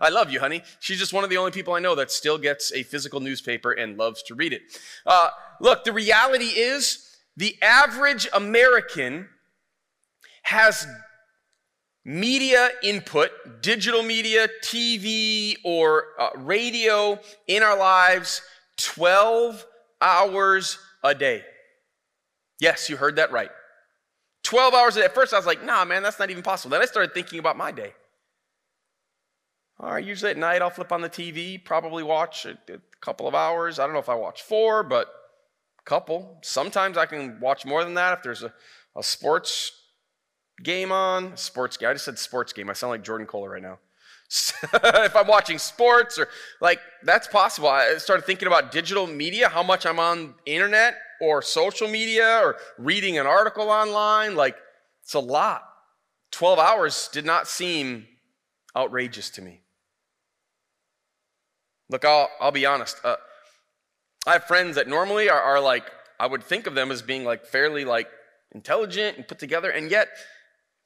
I 0.00 0.08
love 0.10 0.30
you, 0.30 0.40
honey. 0.40 0.62
She's 0.80 0.98
just 0.98 1.12
one 1.12 1.24
of 1.24 1.30
the 1.30 1.36
only 1.36 1.50
people 1.50 1.74
I 1.74 1.80
know 1.80 1.94
that 1.96 2.10
still 2.10 2.38
gets 2.38 2.72
a 2.72 2.82
physical 2.82 3.20
newspaper 3.20 3.72
and 3.72 3.98
loves 3.98 4.22
to 4.24 4.34
read 4.34 4.52
it. 4.52 4.62
Uh, 5.04 5.30
look, 5.60 5.84
the 5.84 5.92
reality 5.92 6.46
is 6.46 7.16
the 7.36 7.56
average 7.60 8.28
American 8.32 9.28
has 10.42 10.86
media 12.04 12.70
input, 12.82 13.30
digital 13.62 14.02
media, 14.02 14.48
TV, 14.62 15.56
or 15.64 16.06
uh, 16.18 16.30
radio 16.36 17.18
in 17.46 17.62
our 17.62 17.78
lives 17.78 18.42
12 18.78 19.64
hours 20.00 20.78
a 21.04 21.14
day. 21.14 21.42
Yes, 22.60 22.88
you 22.88 22.96
heard 22.96 23.16
that 23.16 23.32
right. 23.32 23.50
12 24.44 24.74
hours 24.74 24.96
a 24.96 25.00
day. 25.00 25.04
At 25.04 25.14
first, 25.14 25.32
I 25.32 25.36
was 25.36 25.46
like, 25.46 25.64
nah, 25.64 25.84
man, 25.84 26.02
that's 26.02 26.18
not 26.18 26.30
even 26.30 26.42
possible. 26.42 26.70
Then 26.70 26.82
I 26.82 26.86
started 26.86 27.14
thinking 27.14 27.38
about 27.38 27.56
my 27.56 27.70
day. 27.70 27.92
All 29.78 29.92
right, 29.92 30.04
usually 30.04 30.30
at 30.30 30.36
night 30.36 30.62
I'll 30.62 30.70
flip 30.70 30.92
on 30.92 31.00
the 31.00 31.10
TV, 31.10 31.62
probably 31.62 32.04
watch 32.04 32.46
a, 32.46 32.56
a 32.72 32.78
couple 33.00 33.26
of 33.26 33.34
hours. 33.34 33.78
I 33.78 33.84
don't 33.84 33.92
know 33.92 33.98
if 33.98 34.08
I 34.08 34.14
watch 34.14 34.42
four, 34.42 34.84
but 34.84 35.08
a 35.80 35.82
couple. 35.84 36.38
Sometimes 36.42 36.96
I 36.96 37.06
can 37.06 37.40
watch 37.40 37.64
more 37.66 37.82
than 37.82 37.94
that 37.94 38.18
if 38.18 38.22
there's 38.22 38.44
a, 38.44 38.52
a 38.96 39.02
sports 39.02 39.72
game 40.62 40.92
on. 40.92 41.36
Sports 41.36 41.76
game. 41.76 41.88
I 41.88 41.92
just 41.92 42.04
said 42.04 42.18
sports 42.18 42.52
game. 42.52 42.68
I 42.70 42.72
sound 42.72 42.90
like 42.90 43.04
Jordan 43.04 43.26
Kohler 43.26 43.50
right 43.50 43.62
now. 43.62 43.78
if 44.72 45.14
I'm 45.14 45.26
watching 45.26 45.58
sports 45.58 46.18
or 46.18 46.28
like 46.60 46.80
that's 47.02 47.28
possible. 47.28 47.68
I 47.68 47.96
started 47.98 48.24
thinking 48.24 48.48
about 48.48 48.72
digital 48.72 49.06
media, 49.06 49.48
how 49.48 49.62
much 49.62 49.84
I'm 49.84 49.98
on 49.98 50.34
internet 50.46 50.94
or 51.20 51.42
social 51.42 51.86
media 51.86 52.40
or 52.42 52.56
reading 52.78 53.18
an 53.18 53.26
article 53.26 53.68
online. 53.68 54.34
Like 54.34 54.56
it's 55.02 55.14
a 55.14 55.20
lot. 55.20 55.68
12 56.30 56.58
hours 56.58 57.08
did 57.12 57.26
not 57.26 57.46
seem 57.46 58.06
outrageous 58.74 59.28
to 59.30 59.42
me. 59.42 59.60
Look, 61.90 62.06
I'll, 62.06 62.30
I'll 62.40 62.52
be 62.52 62.64
honest. 62.64 62.96
Uh, 63.04 63.16
I 64.26 64.32
have 64.32 64.44
friends 64.44 64.76
that 64.76 64.88
normally 64.88 65.28
are, 65.28 65.40
are 65.40 65.60
like, 65.60 65.90
I 66.18 66.26
would 66.26 66.42
think 66.42 66.66
of 66.66 66.74
them 66.74 66.90
as 66.90 67.02
being 67.02 67.24
like 67.24 67.44
fairly 67.44 67.84
like 67.84 68.08
intelligent 68.52 69.18
and 69.18 69.28
put 69.28 69.38
together, 69.38 69.70
and 69.70 69.90
yet 69.90 70.08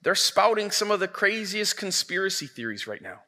they're 0.03 0.15
spouting 0.15 0.71
some 0.71 0.91
of 0.91 1.01
the 1.01 1.09
craziest 1.09 1.77
conspiracy 1.77 2.47
theories 2.47 2.87
right 2.87 3.03
now 3.03 3.21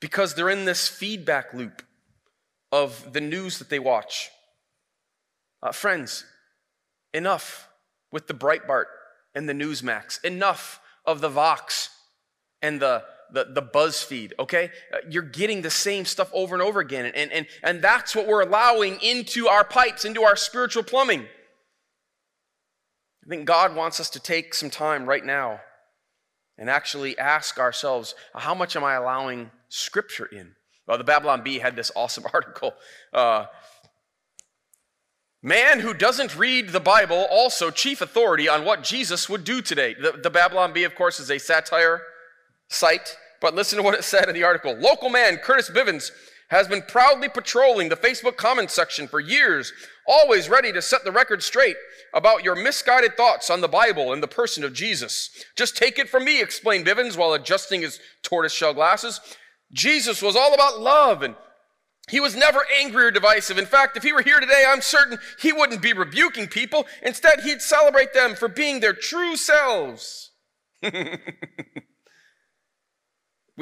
because 0.00 0.34
they're 0.34 0.50
in 0.50 0.64
this 0.64 0.88
feedback 0.88 1.54
loop 1.54 1.82
of 2.70 3.12
the 3.12 3.20
news 3.20 3.58
that 3.58 3.70
they 3.70 3.78
watch. 3.78 4.30
Uh, 5.62 5.72
friends, 5.72 6.24
enough 7.14 7.68
with 8.10 8.26
the 8.26 8.34
Breitbart 8.34 8.86
and 9.34 9.48
the 9.48 9.52
Newsmax. 9.52 10.22
Enough 10.24 10.80
of 11.04 11.20
the 11.20 11.28
Vox 11.28 11.90
and 12.60 12.80
the 12.80 13.04
the, 13.32 13.44
the 13.44 13.62
BuzzFeed, 13.62 14.32
okay? 14.38 14.70
Uh, 14.92 14.98
you're 15.08 15.22
getting 15.22 15.62
the 15.62 15.70
same 15.70 16.04
stuff 16.04 16.30
over 16.32 16.54
and 16.54 16.62
over 16.62 16.80
again. 16.80 17.06
And, 17.06 17.32
and, 17.32 17.46
and 17.62 17.82
that's 17.82 18.14
what 18.14 18.26
we're 18.26 18.42
allowing 18.42 19.00
into 19.00 19.48
our 19.48 19.64
pipes, 19.64 20.04
into 20.04 20.22
our 20.22 20.36
spiritual 20.36 20.82
plumbing. 20.82 21.26
I 23.24 23.28
think 23.28 23.44
God 23.44 23.74
wants 23.74 24.00
us 24.00 24.10
to 24.10 24.20
take 24.20 24.54
some 24.54 24.70
time 24.70 25.06
right 25.06 25.24
now 25.24 25.60
and 26.58 26.68
actually 26.68 27.16
ask 27.18 27.58
ourselves, 27.58 28.14
how 28.34 28.54
much 28.54 28.76
am 28.76 28.84
I 28.84 28.94
allowing 28.94 29.50
Scripture 29.68 30.26
in? 30.26 30.54
Well, 30.86 30.98
the 30.98 31.04
Babylon 31.04 31.42
Bee 31.42 31.58
had 31.58 31.76
this 31.76 31.92
awesome 31.94 32.24
article. 32.32 32.72
Uh, 33.12 33.46
Man 35.44 35.80
who 35.80 35.92
doesn't 35.92 36.36
read 36.36 36.68
the 36.68 36.78
Bible, 36.78 37.26
also 37.28 37.72
chief 37.72 38.00
authority 38.00 38.48
on 38.48 38.64
what 38.64 38.84
Jesus 38.84 39.28
would 39.28 39.42
do 39.42 39.60
today. 39.60 39.92
The, 40.00 40.12
the 40.12 40.30
Babylon 40.30 40.72
Bee, 40.72 40.84
of 40.84 40.94
course, 40.94 41.18
is 41.18 41.32
a 41.32 41.38
satire 41.38 42.02
site 42.68 43.16
but 43.42 43.56
listen 43.56 43.76
to 43.76 43.82
what 43.82 43.94
it 43.94 44.04
said 44.04 44.28
in 44.28 44.34
the 44.34 44.44
article. 44.44 44.74
Local 44.78 45.10
man 45.10 45.36
Curtis 45.36 45.68
Bivens 45.68 46.12
has 46.48 46.68
been 46.68 46.82
proudly 46.82 47.28
patrolling 47.28 47.88
the 47.88 47.96
Facebook 47.96 48.36
comments 48.36 48.72
section 48.72 49.08
for 49.08 49.20
years, 49.20 49.72
always 50.06 50.48
ready 50.48 50.72
to 50.72 50.82
set 50.82 51.04
the 51.04 51.12
record 51.12 51.42
straight 51.42 51.76
about 52.14 52.44
your 52.44 52.54
misguided 52.54 53.16
thoughts 53.16 53.50
on 53.50 53.60
the 53.60 53.68
Bible 53.68 54.12
and 54.12 54.22
the 54.22 54.28
person 54.28 54.64
of 54.64 54.72
Jesus. 54.72 55.30
Just 55.56 55.76
take 55.76 55.98
it 55.98 56.08
from 56.08 56.24
me, 56.24 56.40
explained 56.40 56.86
Bivens 56.86 57.16
while 57.16 57.32
adjusting 57.32 57.82
his 57.82 58.00
tortoiseshell 58.22 58.74
glasses. 58.74 59.20
Jesus 59.72 60.20
was 60.20 60.36
all 60.36 60.54
about 60.54 60.80
love 60.80 61.22
and 61.22 61.34
he 62.10 62.20
was 62.20 62.36
never 62.36 62.66
angry 62.80 63.04
or 63.04 63.10
divisive. 63.10 63.58
In 63.58 63.66
fact, 63.66 63.96
if 63.96 64.02
he 64.02 64.12
were 64.12 64.22
here 64.22 64.40
today, 64.40 64.64
I'm 64.68 64.82
certain 64.82 65.18
he 65.40 65.52
wouldn't 65.52 65.82
be 65.82 65.92
rebuking 65.92 66.48
people. 66.48 66.86
Instead, 67.02 67.40
he'd 67.40 67.62
celebrate 67.62 68.12
them 68.12 68.34
for 68.34 68.48
being 68.48 68.80
their 68.80 68.92
true 68.92 69.36
selves. 69.36 70.32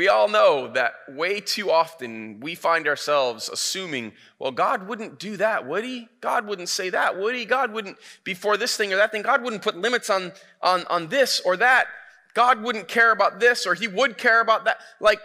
We 0.00 0.09
all 0.09 0.28
know 0.28 0.66
that 0.73 0.95
way 1.11 1.40
too 1.40 1.71
often 1.71 2.40
we 2.40 2.54
find 2.54 2.88
ourselves 2.88 3.50
assuming, 3.50 4.12
well, 4.38 4.50
God 4.50 4.88
wouldn't 4.88 5.19
do 5.19 5.37
that, 5.37 5.66
would 5.66 5.85
he? 5.85 6.09
God 6.23 6.47
wouldn't 6.47 6.71
say 6.71 6.88
that, 6.88 7.19
would 7.19 7.35
he? 7.35 7.45
God 7.45 7.71
wouldn't, 7.71 7.99
before 8.25 8.57
this 8.57 8.78
thing 8.78 8.95
or 8.95 8.97
that 8.97 9.12
thing, 9.12 9.21
God 9.21 9.42
wouldn't 9.42 9.61
put 9.61 9.76
limits 9.76 10.09
on, 10.09 10.33
on, 10.62 10.87
on 10.87 11.09
this 11.09 11.42
or 11.45 11.54
that. 11.59 11.85
God 12.33 12.62
wouldn't 12.62 12.88
care 12.88 13.12
about 13.12 13.40
this 13.40 13.66
or 13.66 13.75
he 13.75 13.88
would 13.88 14.16
care 14.16 14.40
about 14.40 14.64
that. 14.64 14.78
Like, 15.00 15.21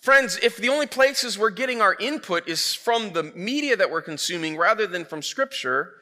friends, 0.00 0.36
if 0.42 0.56
the 0.56 0.70
only 0.70 0.88
places 0.88 1.38
we're 1.38 1.50
getting 1.50 1.80
our 1.80 1.94
input 1.94 2.48
is 2.48 2.74
from 2.74 3.12
the 3.12 3.22
media 3.22 3.76
that 3.76 3.92
we're 3.92 4.02
consuming 4.02 4.56
rather 4.56 4.88
than 4.88 5.04
from 5.04 5.22
Scripture, 5.22 5.92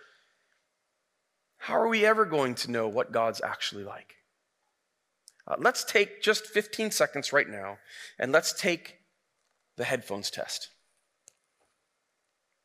how 1.58 1.74
are 1.74 1.88
we 1.88 2.06
ever 2.06 2.24
going 2.24 2.54
to 2.54 2.70
know 2.70 2.88
what 2.88 3.12
God's 3.12 3.42
actually 3.42 3.84
like? 3.84 4.14
Uh, 5.50 5.56
let's 5.58 5.82
take 5.82 6.22
just 6.22 6.46
15 6.46 6.92
seconds 6.92 7.32
right 7.32 7.48
now 7.48 7.78
and 8.20 8.30
let's 8.30 8.52
take 8.52 8.98
the 9.76 9.84
headphones 9.84 10.30
test. 10.30 10.68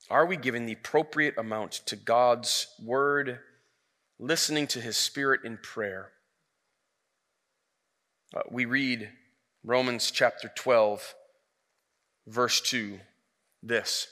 Are 0.10 0.28
we 0.28 0.38
giving 0.38 0.68
the 0.68 0.74
appropriate 0.74 1.36
amount 1.36 1.72
to 1.88 1.96
God's 1.96 2.68
word, 2.84 3.40
listening 4.20 4.68
to 4.68 4.80
his 4.80 4.98
spirit 4.98 5.42
in 5.44 5.58
prayer? 5.58 6.12
Uh, 8.36 8.42
we 8.52 8.66
read 8.66 9.10
Romans 9.64 10.12
chapter 10.12 10.52
12, 10.54 11.16
verse 12.28 12.62
2, 12.62 13.00
this. 13.64 14.08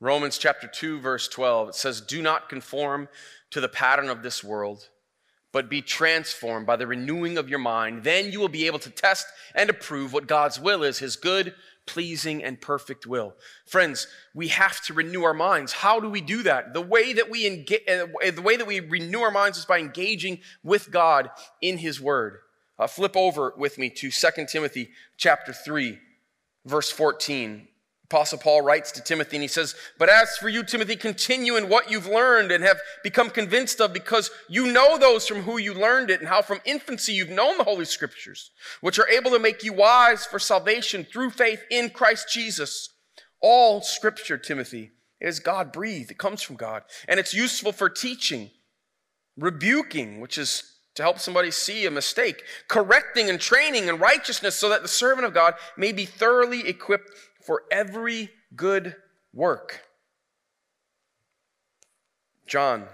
Romans 0.00 0.38
chapter 0.38 0.66
2, 0.66 0.98
verse 0.98 1.28
12, 1.28 1.70
it 1.70 1.74
says, 1.74 2.00
Do 2.00 2.22
not 2.22 2.48
conform 2.48 3.08
to 3.50 3.60
the 3.60 3.68
pattern 3.68 4.08
of 4.08 4.22
this 4.22 4.42
world 4.42 4.88
but 5.52 5.68
be 5.68 5.82
transformed 5.82 6.66
by 6.66 6.76
the 6.76 6.86
renewing 6.86 7.38
of 7.38 7.48
your 7.48 7.58
mind. 7.58 8.04
Then 8.04 8.32
you 8.32 8.40
will 8.40 8.48
be 8.48 8.66
able 8.66 8.78
to 8.80 8.90
test 8.90 9.26
and 9.54 9.68
approve 9.68 10.12
what 10.12 10.26
God's 10.26 10.58
will 10.58 10.82
is, 10.82 10.98
his 10.98 11.16
good, 11.16 11.54
pleasing, 11.86 12.42
and 12.42 12.60
perfect 12.60 13.06
will. 13.06 13.34
Friends, 13.66 14.06
we 14.34 14.48
have 14.48 14.80
to 14.86 14.94
renew 14.94 15.24
our 15.24 15.34
minds. 15.34 15.72
How 15.72 16.00
do 16.00 16.08
we 16.08 16.20
do 16.20 16.42
that? 16.44 16.72
The 16.72 16.80
way 16.80 17.12
that 17.12 17.28
we 17.30 17.46
engage, 17.46 17.82
uh, 17.88 18.06
the 18.30 18.42
way 18.42 18.56
that 18.56 18.66
we 18.66 18.80
renew 18.80 19.20
our 19.20 19.30
minds 19.30 19.58
is 19.58 19.64
by 19.66 19.78
engaging 19.78 20.40
with 20.62 20.90
God 20.90 21.30
in 21.60 21.78
his 21.78 22.00
word. 22.00 22.38
Uh, 22.78 22.86
flip 22.86 23.16
over 23.16 23.52
with 23.56 23.78
me 23.78 23.90
to 23.90 24.10
2 24.10 24.46
Timothy 24.48 24.90
chapter 25.16 25.52
3, 25.52 25.98
verse 26.64 26.90
14. 26.90 27.68
Apostle 28.04 28.38
Paul 28.38 28.60
writes 28.62 28.92
to 28.92 29.02
Timothy 29.02 29.36
and 29.36 29.42
he 29.42 29.48
says, 29.48 29.74
But 29.98 30.10
as 30.10 30.36
for 30.36 30.48
you, 30.48 30.62
Timothy, 30.62 30.96
continue 30.96 31.56
in 31.56 31.68
what 31.68 31.90
you've 31.90 32.06
learned 32.06 32.52
and 32.52 32.62
have 32.62 32.78
become 33.02 33.30
convinced 33.30 33.80
of 33.80 33.92
because 33.92 34.30
you 34.48 34.70
know 34.70 34.98
those 34.98 35.26
from 35.26 35.42
who 35.42 35.56
you 35.56 35.72
learned 35.72 36.10
it 36.10 36.20
and 36.20 36.28
how 36.28 36.42
from 36.42 36.60
infancy 36.64 37.12
you've 37.14 37.30
known 37.30 37.56
the 37.56 37.64
Holy 37.64 37.86
Scriptures, 37.86 38.50
which 38.82 38.98
are 38.98 39.08
able 39.08 39.30
to 39.30 39.38
make 39.38 39.64
you 39.64 39.72
wise 39.72 40.26
for 40.26 40.38
salvation 40.38 41.04
through 41.04 41.30
faith 41.30 41.62
in 41.70 41.88
Christ 41.88 42.28
Jesus. 42.30 42.90
All 43.40 43.80
Scripture, 43.80 44.36
Timothy, 44.36 44.92
is 45.20 45.40
God 45.40 45.72
breathed. 45.72 46.10
It 46.10 46.18
comes 46.18 46.42
from 46.42 46.56
God. 46.56 46.82
And 47.08 47.18
it's 47.18 47.32
useful 47.32 47.72
for 47.72 47.88
teaching, 47.88 48.50
rebuking, 49.36 50.20
which 50.20 50.36
is 50.36 50.72
to 50.94 51.02
help 51.02 51.18
somebody 51.18 51.50
see 51.50 51.86
a 51.86 51.90
mistake, 51.90 52.42
correcting 52.68 53.30
and 53.30 53.40
training 53.40 53.88
in 53.88 53.98
righteousness 53.98 54.56
so 54.56 54.68
that 54.68 54.82
the 54.82 54.88
servant 54.88 55.26
of 55.26 55.32
God 55.32 55.54
may 55.76 55.92
be 55.92 56.04
thoroughly 56.04 56.68
equipped 56.68 57.10
for 57.44 57.62
every 57.70 58.30
good 58.54 58.96
work. 59.32 59.80
John 62.46 62.86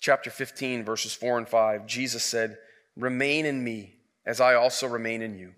chapter 0.00 0.30
15, 0.30 0.84
verses 0.84 1.12
4 1.14 1.38
and 1.38 1.48
5, 1.48 1.86
Jesus 1.86 2.22
said, 2.22 2.58
Remain 2.96 3.44
in 3.44 3.64
me, 3.64 3.96
as 4.24 4.40
I 4.40 4.54
also 4.54 4.86
remain 4.86 5.20
in 5.20 5.36
you. 5.36 5.52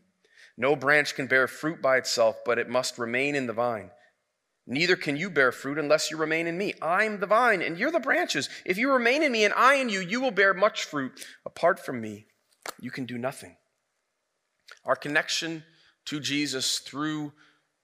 No 0.57 0.75
branch 0.75 1.15
can 1.15 1.27
bear 1.27 1.47
fruit 1.47 1.83
by 1.83 1.99
itself, 1.99 2.39
but 2.45 2.59
it 2.59 2.69
must 2.69 2.99
remain 2.99 3.35
in 3.35 3.47
the 3.47 3.53
vine. 3.53 3.91
Neither 4.67 4.97
can 4.97 5.17
you 5.17 5.31
bear 5.31 5.53
fruit 5.53 5.79
unless 5.79 6.11
you 6.11 6.17
remain 6.17 6.47
in 6.47 6.59
me. 6.59 6.75
I'm 6.83 7.21
the 7.21 7.27
vine, 7.27 7.63
and 7.63 7.79
you're 7.79 7.93
the 7.93 8.01
branches. 8.01 8.49
If 8.67 8.77
you 8.77 8.93
remain 8.93 9.23
in 9.23 9.33
me 9.33 9.45
and 9.45 9.55
I 9.55 9.75
in 9.75 9.89
you, 9.89 10.01
you 10.01 10.21
will 10.21 10.31
bear 10.31 10.53
much 10.53 10.85
fruit. 10.85 11.25
Apart 11.47 11.79
from 11.79 12.01
me, 12.01 12.27
you 12.81 12.91
can 12.91 13.07
do 13.07 13.17
nothing. 13.17 13.57
Our 14.85 14.97
connection 14.97 15.63
to 16.07 16.21
Jesus 16.21 16.79
through 16.79 17.33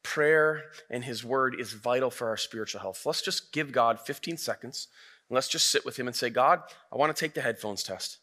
prayer 0.03 0.65
and 0.91 1.05
his 1.05 1.25
word 1.25 1.59
is 1.59 1.73
vital 1.73 2.11
for 2.11 2.29
our 2.29 2.37
spiritual 2.37 2.81
health. 2.81 3.05
Let's 3.05 3.23
just 3.23 3.53
give 3.53 3.73
God 3.73 3.99
15 4.01 4.37
seconds 4.37 4.89
and 5.29 5.35
let's 5.35 5.49
just 5.49 5.71
sit 5.71 5.85
with 5.85 5.99
him 5.99 6.07
and 6.07 6.15
say, 6.15 6.31
God, 6.31 6.63
I 6.93 6.97
want 6.97 7.15
to 7.15 7.19
take 7.19 7.35
the 7.35 7.41
headphones 7.41 7.83
test. 7.83 8.19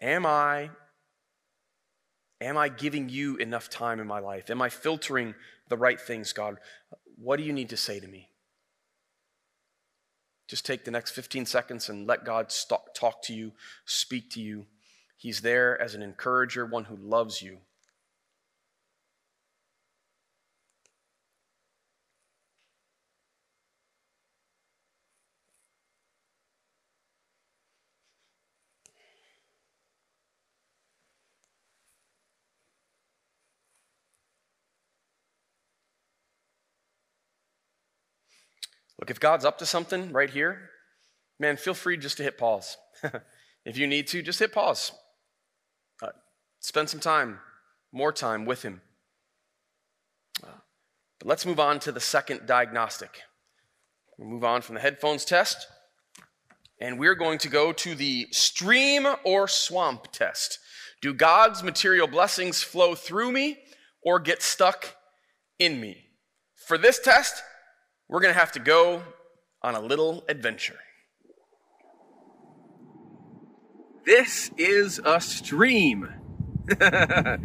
Am 0.00 0.26
I 0.26 0.70
am 2.40 2.58
I 2.58 2.68
giving 2.68 3.08
you 3.08 3.36
enough 3.36 3.70
time 3.70 4.00
in 4.00 4.06
my 4.06 4.18
life? 4.18 4.50
Am 4.50 4.60
I 4.60 4.68
filtering 4.68 5.34
the 5.68 5.78
right 5.78 5.98
things, 5.98 6.32
God? 6.32 6.58
What 7.16 7.36
do 7.36 7.42
you 7.42 7.52
need 7.52 7.70
to 7.70 7.76
say 7.76 8.00
to 8.00 8.06
me? 8.06 8.28
Just 10.46 10.66
take 10.66 10.84
the 10.84 10.90
next 10.90 11.12
15 11.12 11.46
seconds 11.46 11.88
and 11.88 12.06
let 12.06 12.24
God 12.24 12.52
talk 12.94 13.22
to 13.22 13.32
you, 13.32 13.52
speak 13.86 14.30
to 14.32 14.42
you. 14.42 14.66
He's 15.16 15.40
there 15.40 15.80
as 15.80 15.94
an 15.94 16.02
encourager, 16.02 16.66
one 16.66 16.84
who 16.84 16.96
loves 16.96 17.40
you. 17.40 17.58
Look, 39.04 39.10
if 39.10 39.20
God's 39.20 39.44
up 39.44 39.58
to 39.58 39.66
something 39.66 40.12
right 40.12 40.30
here, 40.30 40.70
man, 41.38 41.58
feel 41.58 41.74
free 41.74 41.98
just 41.98 42.16
to 42.16 42.22
hit 42.22 42.38
pause. 42.38 42.78
if 43.66 43.76
you 43.76 43.86
need 43.86 44.06
to, 44.06 44.22
just 44.22 44.38
hit 44.38 44.50
pause. 44.50 44.92
Uh, 46.02 46.08
spend 46.60 46.88
some 46.88 47.00
time, 47.00 47.38
more 47.92 48.12
time 48.12 48.46
with 48.46 48.62
Him. 48.62 48.80
Uh, 50.42 50.56
but 51.18 51.28
let's 51.28 51.44
move 51.44 51.60
on 51.60 51.80
to 51.80 51.92
the 51.92 52.00
second 52.00 52.46
diagnostic. 52.46 53.20
We'll 54.16 54.30
move 54.30 54.42
on 54.42 54.62
from 54.62 54.76
the 54.76 54.80
headphones 54.80 55.26
test, 55.26 55.66
and 56.80 56.98
we're 56.98 57.14
going 57.14 57.36
to 57.40 57.50
go 57.50 57.74
to 57.74 57.94
the 57.94 58.28
stream 58.30 59.06
or 59.22 59.48
swamp 59.48 60.12
test. 60.12 60.60
Do 61.02 61.12
God's 61.12 61.62
material 61.62 62.06
blessings 62.06 62.62
flow 62.62 62.94
through 62.94 63.32
me 63.32 63.58
or 64.00 64.18
get 64.18 64.40
stuck 64.40 64.96
in 65.58 65.78
me? 65.78 66.06
For 66.56 66.78
this 66.78 66.98
test, 66.98 67.42
we're 68.14 68.20
going 68.20 68.32
to 68.32 68.38
have 68.38 68.52
to 68.52 68.60
go 68.60 69.02
on 69.60 69.74
a 69.74 69.80
little 69.80 70.22
adventure. 70.28 70.78
This 74.06 74.52
is 74.56 75.00
a 75.04 75.20
stream. 75.20 76.08
look 76.68 76.78
at 76.80 77.38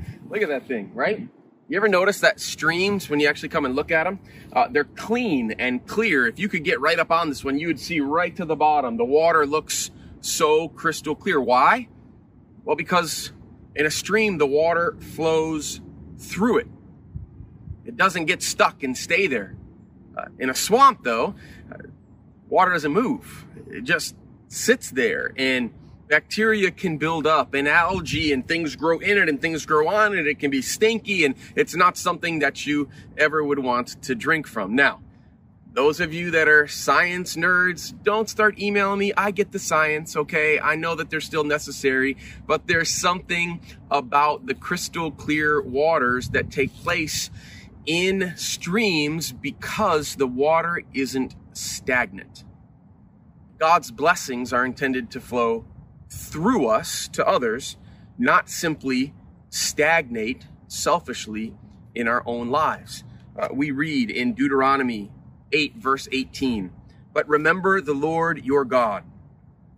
that 0.49 0.67
thing, 0.67 0.91
right? 0.93 1.27
You 1.67 1.77
ever 1.77 1.87
notice 1.87 2.19
that 2.19 2.39
streams, 2.39 3.09
when 3.09 3.19
you 3.19 3.27
actually 3.27 3.49
come 3.49 3.65
and 3.65 3.75
look 3.75 3.89
at 3.89 4.03
them, 4.03 4.19
uh, 4.53 4.67
they're 4.69 4.83
clean 4.83 5.53
and 5.57 5.83
clear. 5.87 6.27
If 6.27 6.37
you 6.37 6.47
could 6.47 6.63
get 6.63 6.79
right 6.79 6.99
up 6.99 7.09
on 7.09 7.29
this 7.29 7.43
one, 7.43 7.57
you 7.57 7.65
would 7.65 7.79
see 7.79 7.99
right 7.99 8.35
to 8.35 8.45
the 8.45 8.55
bottom. 8.55 8.97
The 8.97 9.05
water 9.05 9.47
looks 9.47 9.89
so 10.21 10.67
crystal 10.69 11.15
clear. 11.15 11.41
Why? 11.41 11.87
Well, 12.63 12.75
because 12.75 13.31
in 13.73 13.87
a 13.87 13.91
stream, 13.91 14.37
the 14.37 14.45
water 14.45 14.95
flows 14.99 15.81
through 16.19 16.59
it. 16.59 16.67
It 17.85 17.97
doesn't 17.97 18.25
get 18.25 18.43
stuck 18.43 18.83
and 18.83 18.95
stay 18.95 19.25
there. 19.25 19.55
Uh, 20.19 20.25
in 20.39 20.49
a 20.49 20.55
swamp, 20.55 21.03
though, 21.03 21.33
uh, 21.71 21.77
water 22.49 22.71
doesn't 22.71 22.91
move. 22.91 23.45
It 23.69 23.83
just 23.83 24.15
sits 24.49 24.91
there 24.91 25.31
and 25.37 25.71
bacteria 26.09 26.71
can 26.71 26.97
build 26.97 27.25
up 27.27 27.53
and 27.53 27.67
algae 27.67 28.33
and 28.33 28.45
things 28.47 28.75
grow 28.75 28.97
in 28.97 29.17
it 29.17 29.29
and 29.29 29.39
things 29.41 29.65
grow 29.65 29.87
on 29.87 30.17
it. 30.17 30.27
It 30.27 30.39
can 30.39 30.51
be 30.51 30.61
stinky 30.61 31.23
and 31.23 31.35
it's 31.55 31.75
not 31.75 31.97
something 31.97 32.39
that 32.39 32.65
you 32.65 32.89
ever 33.17 33.43
would 33.43 33.59
want 33.59 34.01
to 34.03 34.15
drink 34.15 34.47
from. 34.47 34.75
Now, 34.75 34.99
those 35.71 35.99
of 35.99 36.13
you 36.13 36.31
that 36.31 36.47
are 36.49 36.67
science 36.67 37.35
nerds, 37.35 37.93
don't 38.03 38.27
start 38.27 38.59
emailing 38.59 38.99
me. 38.99 39.13
I 39.15 39.31
get 39.31 39.51
the 39.51 39.59
science, 39.59 40.17
okay? 40.17 40.59
I 40.59 40.75
know 40.75 40.95
that 40.95 41.11
they're 41.11 41.21
still 41.21 41.43
necessary, 41.43 42.17
but 42.47 42.67
there's 42.67 42.89
something 42.89 43.61
about 43.91 44.47
the 44.47 44.55
crystal 44.55 45.11
clear 45.11 45.61
waters 45.61 46.29
that 46.29 46.49
take 46.51 46.75
place 46.77 47.29
in 47.89 48.33
streams 48.37 49.31
because 49.31 50.15
the 50.17 50.27
water 50.27 50.83
isn't 50.93 51.35
stagnant. 51.53 52.43
God's 53.57 53.89
blessings 53.89 54.53
are 54.53 54.63
intended 54.63 55.09
to 55.09 55.19
flow 55.19 55.65
through 56.07 56.67
us 56.67 57.07
to 57.07 57.27
others, 57.27 57.77
not 58.15 58.47
simply 58.47 59.15
stagnate 59.49 60.45
selfishly 60.67 61.55
in 61.95 62.07
our 62.07 62.21
own 62.27 62.49
lives. 62.49 63.03
Uh, 63.35 63.47
we 63.51 63.71
read 63.71 64.11
in 64.11 64.35
Deuteronomy 64.35 65.11
8, 65.51 65.77
verse 65.77 66.07
18, 66.11 66.71
But 67.11 67.27
remember 67.27 67.81
the 67.81 67.95
Lord 67.95 68.45
your 68.45 68.65
God, 68.65 69.03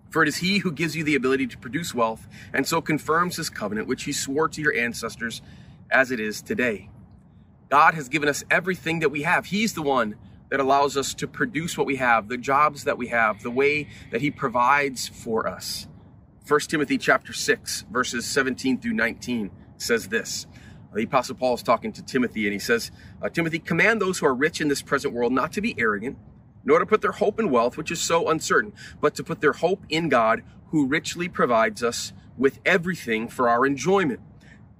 for 0.09 0.21
it 0.21 0.27
is 0.27 0.37
he 0.37 0.57
who 0.57 0.73
gives 0.73 0.97
you 0.97 1.05
the 1.05 1.15
ability 1.15 1.47
to 1.47 1.57
produce 1.57 1.95
wealth, 1.95 2.27
and 2.53 2.67
so 2.67 2.81
confirms 2.81 3.37
his 3.37 3.49
covenant, 3.49 3.87
which 3.87 4.03
he 4.03 4.11
swore 4.11 4.49
to 4.49 4.61
your 4.61 4.75
ancestors 4.75 5.41
as 5.89 6.11
it 6.11 6.19
is 6.19 6.41
today. 6.41 6.89
God 7.71 7.93
has 7.93 8.09
given 8.09 8.27
us 8.27 8.43
everything 8.51 8.99
that 8.99 9.09
we 9.09 9.21
have. 9.21 9.45
He's 9.45 9.73
the 9.73 9.81
one 9.81 10.15
that 10.49 10.59
allows 10.59 10.97
us 10.97 11.13
to 11.13 11.25
produce 11.25 11.77
what 11.77 11.87
we 11.87 11.95
have, 11.95 12.27
the 12.27 12.37
jobs 12.37 12.83
that 12.83 12.97
we 12.97 13.07
have, 13.07 13.41
the 13.43 13.49
way 13.49 13.87
that 14.11 14.19
he 14.19 14.29
provides 14.29 15.07
for 15.07 15.47
us. 15.47 15.87
1 16.45 16.59
Timothy 16.61 16.97
chapter 16.97 17.31
6 17.31 17.85
verses 17.89 18.25
17 18.25 18.81
through 18.81 18.91
19 18.91 19.51
says 19.77 20.09
this. 20.09 20.47
The 20.93 21.03
apostle 21.03 21.35
Paul 21.35 21.53
is 21.53 21.63
talking 21.63 21.93
to 21.93 22.03
Timothy 22.03 22.43
and 22.43 22.51
he 22.51 22.59
says, 22.59 22.91
uh, 23.21 23.29
Timothy, 23.29 23.59
command 23.59 24.01
those 24.01 24.19
who 24.19 24.25
are 24.25 24.35
rich 24.35 24.59
in 24.59 24.67
this 24.67 24.81
present 24.81 25.13
world 25.13 25.31
not 25.31 25.53
to 25.53 25.61
be 25.61 25.73
arrogant, 25.79 26.17
nor 26.65 26.79
to 26.79 26.85
put 26.85 26.99
their 26.99 27.13
hope 27.13 27.39
in 27.39 27.49
wealth, 27.49 27.77
which 27.77 27.89
is 27.89 28.01
so 28.01 28.27
uncertain, 28.27 28.73
but 28.99 29.15
to 29.15 29.23
put 29.23 29.39
their 29.39 29.53
hope 29.53 29.85
in 29.87 30.09
God, 30.09 30.43
who 30.71 30.87
richly 30.87 31.29
provides 31.29 31.81
us 31.81 32.11
with 32.37 32.59
everything 32.65 33.29
for 33.29 33.47
our 33.47 33.65
enjoyment. 33.65 34.19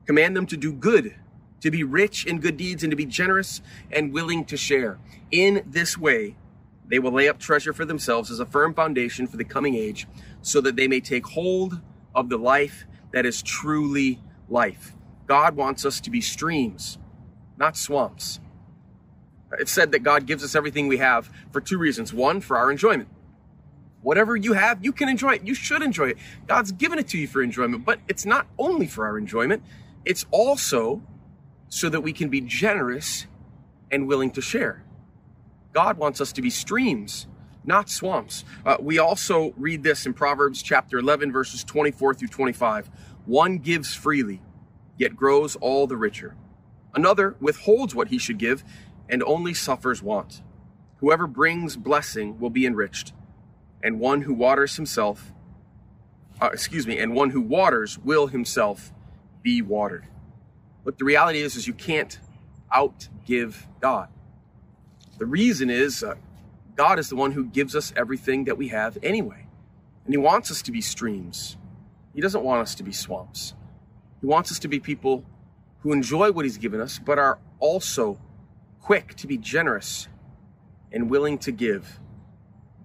Command 0.06 0.36
them 0.36 0.46
to 0.48 0.58
do 0.58 0.74
good, 0.74 1.16
to 1.62 1.72
be 1.72 1.84
rich 1.84 2.26
in 2.26 2.40
good 2.40 2.58
deeds 2.58 2.84
and 2.84 2.92
to 2.92 2.98
be 2.98 3.06
generous 3.06 3.62
and 3.92 4.14
willing 4.14 4.46
to 4.46 4.58
share. 4.58 5.00
In 5.32 5.64
this 5.66 5.98
way, 5.98 6.36
they 6.88 7.00
will 7.00 7.12
lay 7.12 7.30
up 7.30 7.40
treasure 7.40 7.72
for 7.72 7.86
themselves 7.86 8.30
as 8.30 8.40
a 8.40 8.46
firm 8.46 8.74
foundation 8.74 9.26
for 9.26 9.38
the 9.38 9.46
coming 9.46 9.76
age, 9.76 10.08
so 10.42 10.60
that 10.62 10.76
they 10.76 10.88
may 10.88 11.00
take 11.00 11.26
hold 11.26 11.80
of 12.14 12.30
the 12.30 12.38
life 12.38 12.86
that 13.14 13.26
is 13.26 13.42
truly 13.42 14.20
life. 14.50 14.94
God 15.28 15.56
wants 15.56 15.86
us 15.86 16.02
to 16.02 16.10
be 16.10 16.20
streams, 16.20 16.98
not 17.58 17.78
swamps. 17.78 18.40
It's 19.60 19.72
said 19.72 19.92
that 19.94 20.00
God 20.00 20.26
gives 20.26 20.44
us 20.44 20.56
everything 20.56 20.88
we 20.88 20.98
have 20.98 21.30
for 21.52 21.62
two 21.62 21.78
reasons. 21.78 22.14
One, 22.14 22.42
for 22.42 22.58
our 22.58 22.72
enjoyment. 22.72 23.10
Whatever 24.02 24.36
you 24.36 24.54
have, 24.54 24.84
you 24.84 24.92
can 24.92 25.08
enjoy 25.10 25.36
it. 25.36 25.46
You 25.46 25.54
should 25.54 25.82
enjoy 25.82 26.10
it. 26.10 26.18
God's 26.48 26.72
given 26.72 27.00
it 27.00 27.08
to 27.10 27.18
you 27.18 27.28
for 27.28 27.42
enjoyment, 27.42 27.86
but 27.86 28.00
it's 28.08 28.26
not 28.26 28.48
only 28.58 28.88
for 28.88 29.06
our 29.06 29.18
enjoyment, 29.18 29.64
it's 30.06 30.26
also 30.32 31.02
so 31.72 31.88
that 31.88 32.02
we 32.02 32.12
can 32.12 32.28
be 32.28 32.42
generous 32.42 33.26
and 33.90 34.06
willing 34.06 34.30
to 34.30 34.42
share. 34.42 34.84
God 35.72 35.98
wants 35.98 36.20
us 36.20 36.34
to 36.34 36.42
be 36.42 36.50
streams, 36.50 37.28
not 37.64 37.90
swamps. 37.90 38.44
Uh, 38.66 38.76
we 38.82 39.00
also 39.00 39.54
read 39.56 39.82
this 39.82 40.06
in 40.06 40.14
Proverbs 40.14 40.62
chapter 40.62 41.00
11, 41.00 41.32
verses 41.32 41.64
24 41.64 42.16
through 42.16 42.28
25. 42.28 42.90
One 43.26 43.58
gives 43.58 43.96
freely, 43.96 44.42
yet 44.98 45.16
grows 45.16 45.56
all 45.56 45.88
the 45.88 45.96
richer. 45.96 46.36
Another 46.94 47.38
withholds 47.40 47.96
what 47.96 48.10
he 48.10 48.18
should 48.18 48.38
give 48.38 48.66
and 49.08 49.24
only 49.24 49.54
suffers 49.54 50.04
want. 50.04 50.42
Whoever 50.98 51.26
brings 51.26 51.78
blessing 51.78 52.38
will 52.38 52.50
be 52.50 52.66
enriched, 52.66 53.14
and 53.82 53.98
one 53.98 54.24
who 54.24 54.34
waters 54.34 54.76
himself, 54.76 55.32
uh, 56.42 56.50
excuse 56.52 56.86
me, 56.86 57.00
and 57.00 57.16
one 57.16 57.30
who 57.30 57.40
waters 57.40 57.98
will 57.98 58.28
himself 58.28 58.92
be 59.42 59.62
watered. 59.62 60.06
Look, 60.84 60.98
the 60.98 61.06
reality 61.06 61.40
is, 61.40 61.56
is 61.56 61.68
you 61.68 61.74
can't 61.74 62.20
outgive 62.74 63.66
God. 63.80 64.10
The 65.18 65.26
reason 65.26 65.70
is 65.70 66.04
uh, 66.04 66.16
God 66.76 66.98
is 66.98 67.10
the 67.10 67.16
one 67.16 67.32
who 67.32 67.46
gives 67.46 67.76
us 67.76 67.94
everything 67.96 68.46
that 68.46 68.58
we 68.58 68.70
have 68.70 68.98
anyway. 69.04 69.46
And 70.06 70.14
He 70.14 70.18
wants 70.18 70.50
us 70.50 70.62
to 70.64 70.72
be 70.72 70.82
streams. 70.82 71.58
He 72.14 72.22
doesn't 72.22 72.44
want 72.44 72.62
us 72.62 72.76
to 72.76 72.84
be 72.84 72.92
swamps. 72.92 73.54
He 74.20 74.28
wants 74.28 74.52
us 74.52 74.60
to 74.60 74.68
be 74.68 74.80
people 74.80 75.24
who 75.82 75.94
enjoy 75.94 76.32
what 76.32 76.46
He's 76.46 76.58
given 76.58 76.82
us, 76.82 77.00
but 77.00 77.20
are 77.20 77.40
also 77.60 78.20
quick 78.82 79.16
to 79.16 79.28
be 79.28 79.38
generous 79.38 80.08
and 80.92 81.10
willing 81.10 81.38
to 81.40 81.52
give, 81.52 82.00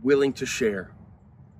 willing 0.02 0.32
to 0.34 0.46
share. 0.46 0.90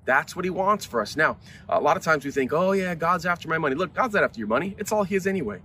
That's 0.05 0.35
what 0.35 0.45
He 0.45 0.51
wants 0.51 0.85
for 0.85 1.01
us. 1.01 1.15
Now, 1.15 1.37
a 1.67 1.81
lot 1.81 1.97
of 1.97 2.03
times 2.03 2.23
we 2.23 2.31
think, 2.31 2.53
oh, 2.53 2.71
yeah, 2.71 2.95
God's 2.95 3.25
after 3.25 3.47
my 3.47 3.57
money. 3.57 3.75
Look, 3.75 3.93
God's 3.93 4.13
not 4.13 4.23
after 4.23 4.39
your 4.39 4.47
money, 4.47 4.75
it's 4.77 4.91
all 4.91 5.03
His 5.03 5.27
anyway. 5.27 5.61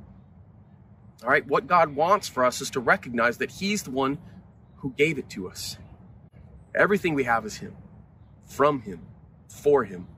All 1.23 1.31
right, 1.31 1.47
what 1.47 1.67
God 1.67 1.95
wants 1.95 2.29
for 2.29 2.45
us 2.45 2.61
is 2.61 2.71
to 2.71 2.81
recognize 2.81 3.39
that 3.39 3.51
He's 3.53 3.83
the 3.83 3.91
one 3.91 4.19
who 4.77 4.93
gave 4.97 5.19
it 5.19 5.31
to 5.31 5.49
us. 5.49 5.79
Everything 6.75 7.15
we 7.15 7.25
have 7.25 7.47
is 7.47 7.57
Him, 7.57 7.77
from 8.47 8.83
Him, 8.83 9.01
for 9.49 9.85
Him. 9.85 10.09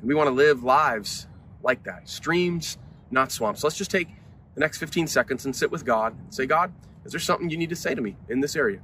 And 0.00 0.08
we 0.08 0.14
want 0.14 0.28
to 0.28 0.34
live 0.34 0.62
lives 0.62 1.26
like 1.62 1.84
that 1.84 2.08
streams, 2.08 2.78
not 3.10 3.32
swamps. 3.32 3.62
Let's 3.64 3.76
just 3.76 3.90
take 3.90 4.08
the 4.54 4.60
next 4.60 4.78
15 4.78 5.06
seconds 5.06 5.44
and 5.44 5.54
sit 5.54 5.70
with 5.70 5.84
God 5.84 6.18
and 6.18 6.32
say, 6.32 6.46
God, 6.46 6.72
is 7.04 7.12
there 7.12 7.20
something 7.20 7.50
you 7.50 7.56
need 7.56 7.70
to 7.70 7.76
say 7.76 7.94
to 7.94 8.00
me 8.00 8.16
in 8.28 8.40
this 8.40 8.56
area? 8.56 8.80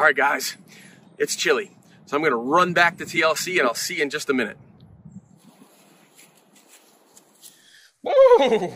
All 0.00 0.06
right, 0.06 0.16
guys, 0.16 0.56
it's 1.18 1.36
chilly. 1.36 1.70
So 2.06 2.16
I'm 2.16 2.22
going 2.22 2.32
to 2.32 2.38
run 2.38 2.72
back 2.72 2.96
to 2.96 3.04
TLC 3.04 3.58
and 3.58 3.68
I'll 3.68 3.74
see 3.74 3.96
you 3.96 4.02
in 4.02 4.08
just 4.08 4.30
a 4.30 4.32
minute. 4.32 4.56
Woo! 8.02 8.72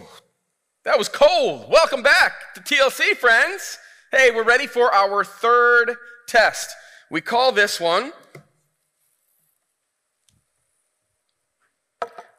That 0.84 0.98
was 0.98 1.08
cold. 1.08 1.70
Welcome 1.70 2.02
back 2.02 2.52
to 2.56 2.60
TLC, 2.60 3.16
friends. 3.16 3.78
Hey, 4.12 4.32
we're 4.32 4.44
ready 4.44 4.66
for 4.66 4.92
our 4.92 5.24
third 5.24 5.96
test. 6.26 6.76
We 7.10 7.22
call 7.22 7.52
this 7.52 7.80
one 7.80 8.12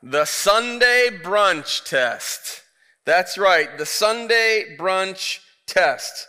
the 0.04 0.26
Sunday 0.26 1.10
brunch 1.24 1.86
test. 1.86 2.62
That's 3.04 3.36
right, 3.36 3.80
the 3.80 3.88
Sunday 3.88 4.78
brunch 4.78 5.40
test. 5.66 6.28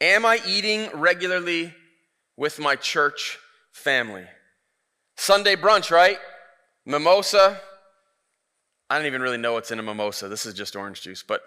Am 0.00 0.24
I 0.24 0.40
eating 0.46 0.88
regularly 0.94 1.74
with 2.36 2.60
my 2.60 2.76
church 2.76 3.38
family? 3.72 4.24
Sunday 5.16 5.56
brunch, 5.56 5.90
right? 5.90 6.18
Mimosa. 6.86 7.60
I 8.88 8.96
don't 8.96 9.06
even 9.06 9.20
really 9.20 9.38
know 9.38 9.54
what's 9.54 9.70
in 9.70 9.78
a 9.78 9.82
mimosa. 9.82 10.28
This 10.28 10.46
is 10.46 10.54
just 10.54 10.76
orange 10.76 11.02
juice, 11.02 11.22
but 11.22 11.42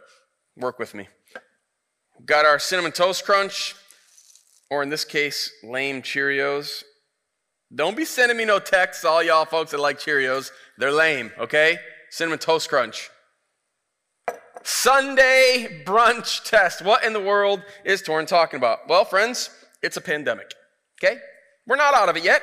work 0.58 0.80
with 0.80 0.94
me. 0.94 1.08
Got 2.26 2.46
our 2.46 2.60
cinnamon 2.60 2.92
toast 2.92 3.26
crunch, 3.26 3.76
or 4.70 4.84
in 4.84 4.90
this 4.90 5.06
case, 5.06 5.52
lame 5.64 6.02
Cheerios. 6.02 6.84
Don't 7.74 7.96
be 7.96 8.06
sending 8.06 8.38
me 8.38 8.46
no 8.46 8.60
texts, 8.60 9.06
all 9.06 9.24
y'all 9.24 9.46
folks 9.46 9.72
that 9.72 9.80
like 9.80 9.98
Cheerios. 9.98 10.52
They're 10.78 10.92
lame, 10.92 11.32
okay? 11.40 11.80
Cinnamon 12.10 12.38
toast 12.38 12.70
crunch. 12.70 13.10
Sunday 14.64 15.84
brunch 15.86 16.44
test. 16.44 16.84
What 16.84 17.04
in 17.04 17.14
the 17.14 17.20
world 17.20 17.64
is 17.84 18.02
Torin 18.02 18.28
talking 18.28 18.58
about? 18.58 18.88
Well, 18.88 19.06
friends, 19.06 19.50
it's 19.82 19.98
a 19.98 20.02
pandemic, 20.02 20.54
okay? 21.02 21.18
We're 21.68 21.76
not 21.76 21.94
out 21.94 22.10
of 22.10 22.18
it 22.18 22.24
yet. 22.24 22.42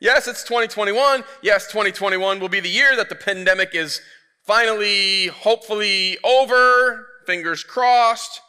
Yes, 0.00 0.26
it's 0.26 0.42
2021. 0.44 1.24
Yes, 1.42 1.66
2021 1.66 2.40
will 2.40 2.48
be 2.48 2.60
the 2.60 2.68
year 2.68 2.96
that 2.96 3.08
the 3.08 3.14
pandemic 3.14 3.74
is 3.74 4.00
finally, 4.46 5.26
hopefully, 5.26 6.18
over. 6.24 7.06
Fingers 7.26 7.62
crossed. 7.62 8.40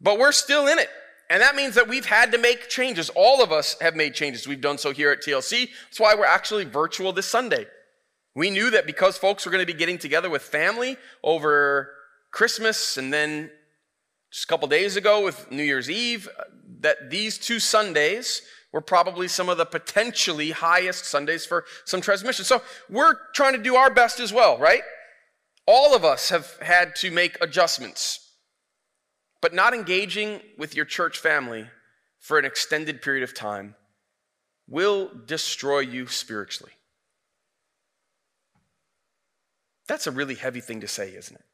But 0.00 0.18
we're 0.18 0.32
still 0.32 0.66
in 0.68 0.78
it. 0.78 0.88
And 1.28 1.42
that 1.42 1.54
means 1.54 1.74
that 1.74 1.88
we've 1.88 2.06
had 2.06 2.32
to 2.32 2.38
make 2.38 2.68
changes. 2.68 3.10
All 3.14 3.42
of 3.42 3.52
us 3.52 3.76
have 3.80 3.94
made 3.94 4.14
changes. 4.14 4.48
We've 4.48 4.60
done 4.60 4.78
so 4.78 4.92
here 4.92 5.12
at 5.12 5.22
TLC. 5.22 5.68
That's 5.86 6.00
why 6.00 6.14
we're 6.14 6.24
actually 6.24 6.64
virtual 6.64 7.12
this 7.12 7.26
Sunday. 7.26 7.66
We 8.40 8.48
knew 8.48 8.70
that 8.70 8.86
because 8.86 9.18
folks 9.18 9.44
were 9.44 9.52
going 9.52 9.60
to 9.60 9.70
be 9.70 9.78
getting 9.78 9.98
together 9.98 10.30
with 10.30 10.40
family 10.40 10.96
over 11.22 11.92
Christmas 12.30 12.96
and 12.96 13.12
then 13.12 13.50
just 14.32 14.44
a 14.44 14.46
couple 14.46 14.66
days 14.66 14.96
ago 14.96 15.22
with 15.22 15.50
New 15.50 15.62
Year's 15.62 15.90
Eve, 15.90 16.26
uh, 16.26 16.44
that 16.78 17.10
these 17.10 17.36
two 17.36 17.60
Sundays 17.60 18.40
were 18.72 18.80
probably 18.80 19.28
some 19.28 19.50
of 19.50 19.58
the 19.58 19.66
potentially 19.66 20.52
highest 20.52 21.04
Sundays 21.04 21.44
for 21.44 21.66
some 21.84 22.00
transmission. 22.00 22.46
So 22.46 22.62
we're 22.88 23.12
trying 23.34 23.52
to 23.52 23.62
do 23.62 23.76
our 23.76 23.90
best 23.90 24.20
as 24.20 24.32
well, 24.32 24.56
right? 24.56 24.84
All 25.66 25.94
of 25.94 26.02
us 26.02 26.30
have 26.30 26.56
had 26.62 26.96
to 26.96 27.10
make 27.10 27.36
adjustments. 27.42 28.26
But 29.42 29.52
not 29.52 29.74
engaging 29.74 30.40
with 30.56 30.74
your 30.74 30.86
church 30.86 31.18
family 31.18 31.66
for 32.18 32.38
an 32.38 32.46
extended 32.46 33.02
period 33.02 33.22
of 33.22 33.34
time 33.34 33.74
will 34.66 35.10
destroy 35.26 35.80
you 35.80 36.06
spiritually. 36.06 36.72
That's 39.90 40.06
a 40.06 40.12
really 40.12 40.36
heavy 40.36 40.60
thing 40.60 40.82
to 40.82 40.86
say, 40.86 41.08
isn't 41.16 41.34
it? 41.34 41.44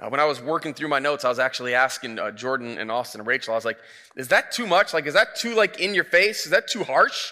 Uh, 0.00 0.08
when 0.08 0.20
I 0.20 0.24
was 0.24 0.40
working 0.40 0.72
through 0.72 0.88
my 0.88 1.00
notes, 1.00 1.22
I 1.22 1.28
was 1.28 1.38
actually 1.38 1.74
asking 1.74 2.18
uh, 2.18 2.30
Jordan 2.30 2.78
and 2.78 2.90
Austin 2.90 3.20
and 3.20 3.28
Rachel, 3.28 3.52
I 3.52 3.58
was 3.58 3.66
like, 3.66 3.76
is 4.16 4.28
that 4.28 4.52
too 4.52 4.66
much? 4.66 4.94
Like, 4.94 5.04
is 5.06 5.12
that 5.12 5.36
too, 5.36 5.54
like, 5.54 5.80
in 5.80 5.94
your 5.94 6.04
face? 6.04 6.46
Is 6.46 6.50
that 6.50 6.68
too 6.68 6.82
harsh? 6.82 7.30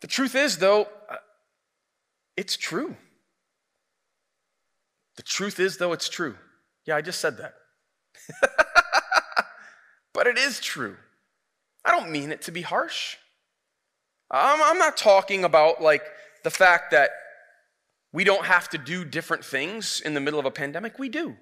The 0.00 0.08
truth 0.08 0.34
is, 0.34 0.58
though, 0.58 0.88
uh, 1.08 1.18
it's 2.36 2.56
true. 2.56 2.96
The 5.14 5.22
truth 5.22 5.60
is, 5.60 5.76
though, 5.76 5.92
it's 5.92 6.08
true. 6.08 6.34
Yeah, 6.86 6.96
I 6.96 7.00
just 7.00 7.20
said 7.20 7.36
that. 7.36 7.54
but 10.12 10.26
it 10.26 10.36
is 10.36 10.58
true. 10.58 10.96
I 11.84 11.92
don't 11.92 12.10
mean 12.10 12.32
it 12.32 12.42
to 12.42 12.50
be 12.50 12.62
harsh. 12.62 13.18
I'm, 14.32 14.60
I'm 14.60 14.78
not 14.78 14.96
talking 14.96 15.44
about, 15.44 15.80
like, 15.80 16.02
the 16.42 16.50
fact 16.50 16.90
that 16.90 17.10
we 18.14 18.22
don't 18.22 18.46
have 18.46 18.68
to 18.68 18.78
do 18.78 19.04
different 19.04 19.44
things 19.44 20.00
in 20.00 20.14
the 20.14 20.20
middle 20.20 20.38
of 20.38 20.46
a 20.46 20.50
pandemic. 20.52 21.00
We 21.00 21.08
do. 21.08 21.36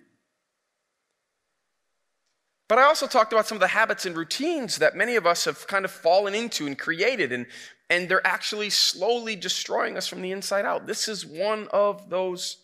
But 2.67 2.79
I 2.79 2.85
also 2.85 3.07
talked 3.07 3.35
about 3.35 3.47
some 3.47 3.57
of 3.57 3.61
the 3.61 3.67
habits 3.67 4.07
and 4.07 4.17
routines 4.17 4.79
that 4.79 4.97
many 4.97 5.17
of 5.17 5.27
us 5.27 5.45
have 5.45 5.67
kind 5.67 5.85
of 5.85 5.91
fallen 5.91 6.35
into 6.35 6.67
and 6.67 6.79
created, 6.79 7.31
and, 7.31 7.45
and 7.91 8.09
they're 8.09 8.27
actually 8.27 8.71
slowly 8.71 9.37
destroying 9.37 9.99
us 9.99 10.09
from 10.09 10.23
the 10.23 10.33
inside 10.33 10.65
out. 10.65 10.87
This 10.87 11.09
is 11.09 11.27
one 11.27 11.69
of 11.75 12.09
those 12.09 12.57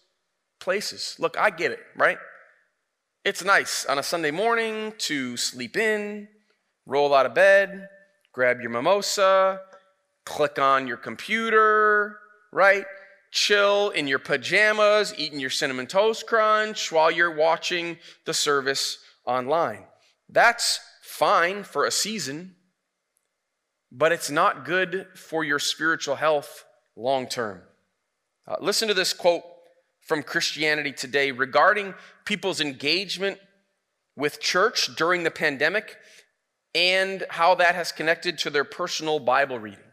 places. 0.59 1.15
Look, 1.19 1.37
I 1.37 1.51
get 1.51 1.71
it, 1.71 1.81
right? 1.95 2.17
It's 3.27 3.45
nice 3.45 3.85
on 3.85 3.99
a 3.99 4.03
Sunday 4.03 4.31
morning 4.31 4.95
to 5.01 5.37
sleep 5.37 5.77
in, 5.77 6.29
roll 6.87 7.15
out 7.15 7.27
of 7.27 7.35
bed, 7.35 7.87
grab 8.33 8.63
your 8.63 8.71
mimosa, 8.71 9.61
click 10.25 10.59
on 10.59 10.87
your 10.87 10.97
computer, 10.97 12.17
right? 12.51 12.87
Chill 13.31 13.91
in 13.91 14.07
your 14.07 14.19
pajamas, 14.19 15.15
eating 15.17 15.41
your 15.41 15.51
cinnamon 15.51 15.87
toast 15.87 16.27
crunch 16.27 16.91
while 16.91 17.11
you're 17.11 17.35
watching 17.35 17.99
the 18.25 18.35
service 18.35 18.99
online. 19.25 19.85
That's 20.29 20.81
fine 21.03 21.65
for 21.65 21.85
a 21.85 21.91
season, 21.91 22.57
but 23.91 24.13
it's 24.13 24.31
not 24.31 24.65
good 24.65 25.07
for 25.15 25.45
your 25.45 25.59
spiritual 25.59 26.17
health 26.17 26.65
long 26.97 27.27
term. 27.27 27.63
Uh, 28.47 28.57
listen 28.61 28.89
to 28.89 28.95
this 28.95 29.13
quote 29.13 29.43
from 30.01 30.23
Christianity 30.23 30.93
Today 30.93 31.31
regarding 31.31 31.95
people's 32.25 32.61
engagement 32.61 33.39
with 34.17 34.41
church 34.41 34.97
during 34.97 35.23
the 35.23 35.31
pandemic 35.31 35.97
and 36.75 37.25
how 37.31 37.55
that 37.55 37.75
has 37.75 37.93
connected 37.93 38.39
to 38.39 38.51
their 38.51 38.65
personal 38.65 39.19
Bible 39.19 39.59
reading 39.59 39.88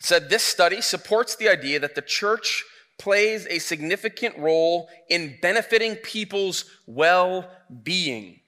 said 0.00 0.28
this 0.28 0.44
study 0.44 0.80
supports 0.80 1.36
the 1.36 1.48
idea 1.48 1.80
that 1.80 1.94
the 1.94 2.02
church 2.02 2.64
plays 2.98 3.46
a 3.48 3.58
significant 3.58 4.36
role 4.38 4.88
in 5.08 5.36
benefiting 5.40 5.94
people's 5.96 6.64
well 6.86 7.48
being, 7.82 8.40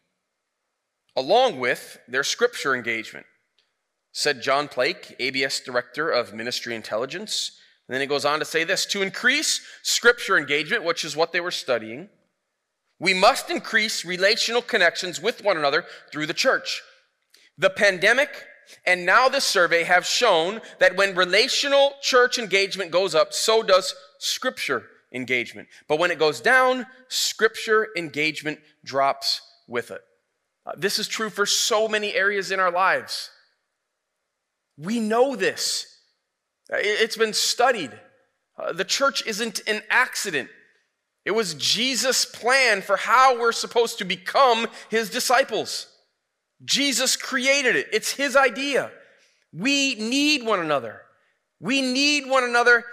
along 1.17 1.59
with 1.59 1.99
their 2.09 2.25
scripture 2.25 2.75
engagement, 2.75 3.27
said 4.13 4.43
John 4.43 4.69
Plake, 4.69 5.15
ABS 5.21 5.61
Director 5.61 6.11
of 6.11 6.35
Ministry 6.35 6.75
Intelligence. 6.75 7.53
And 7.87 7.95
then 7.95 8.01
he 8.01 8.07
goes 8.07 8.25
on 8.25 8.39
to 8.39 8.45
say 8.45 8.65
this 8.65 8.87
to 8.87 9.03
increase 9.03 9.61
scripture 9.83 10.39
engagement, 10.39 10.85
which 10.85 11.05
is 11.05 11.17
what 11.17 11.33
they 11.33 11.41
were 11.41 11.51
studying, 11.51 12.09
We 13.01 13.15
must 13.15 13.51
increase 13.51 14.05
relational 14.05 14.61
connections 14.61 15.21
with 15.21 15.43
one 15.43 15.57
another 15.57 15.87
through 16.13 16.27
the 16.27 16.35
church. 16.35 16.83
The 17.57 17.71
pandemic 17.71 18.45
and 18.85 19.07
now 19.07 19.29
this 19.29 19.45
survey 19.45 19.85
have 19.85 20.07
shown 20.07 20.61
that 20.79 20.97
when 20.97 21.15
relational 21.15 21.95
church 22.01 22.39
engagement 22.39 22.91
goes 22.91 23.15
up, 23.15 23.33
so 23.33 23.63
does 23.63 23.95
scripture 24.19 24.85
engagement. 25.13 25.69
But 25.89 25.99
when 25.99 26.11
it 26.11 26.19
goes 26.19 26.41
down, 26.41 26.87
scripture 27.09 27.89
engagement 27.97 28.61
drops 28.85 29.41
with 29.67 29.91
it. 29.91 30.01
Uh, 30.67 30.73
this 30.77 30.99
is 30.99 31.09
true 31.09 31.31
for 31.31 31.47
so 31.47 31.89
many 31.89 32.15
areas 32.15 32.51
in 32.51 32.61
our 32.61 32.71
lives. 32.71 33.31
We 34.77 35.01
know 35.01 35.37
this. 35.37 35.87
Uh, 36.73 36.77
it's 36.79 37.17
been 37.17 37.33
studied. 37.33 37.93
Uh, 38.59 38.73
the 38.73 38.85
church 38.85 39.27
isn't 39.27 39.61
an 39.67 39.83
accident. 39.91 40.49
It 41.25 41.33
was 41.33 41.55
Jesus' 41.55 42.25
plan 42.25 42.83
for 42.83 42.97
how 42.97 43.39
we're 43.39 43.53
supposed 43.53 43.99
to 43.99 44.05
become 44.05 44.67
his 44.89 45.11
disciples. 45.11 45.87
Jesus 46.65 47.17
created 47.17 47.77
it, 47.77 47.89
it's 47.93 48.13
his 48.13 48.37
idea. 48.37 48.91
We 49.53 49.95
need 49.97 50.45
one 50.45 50.61
another. 50.61 51.03
We 51.61 51.83
need 51.83 52.29
one 52.29 52.45
another 52.45 52.85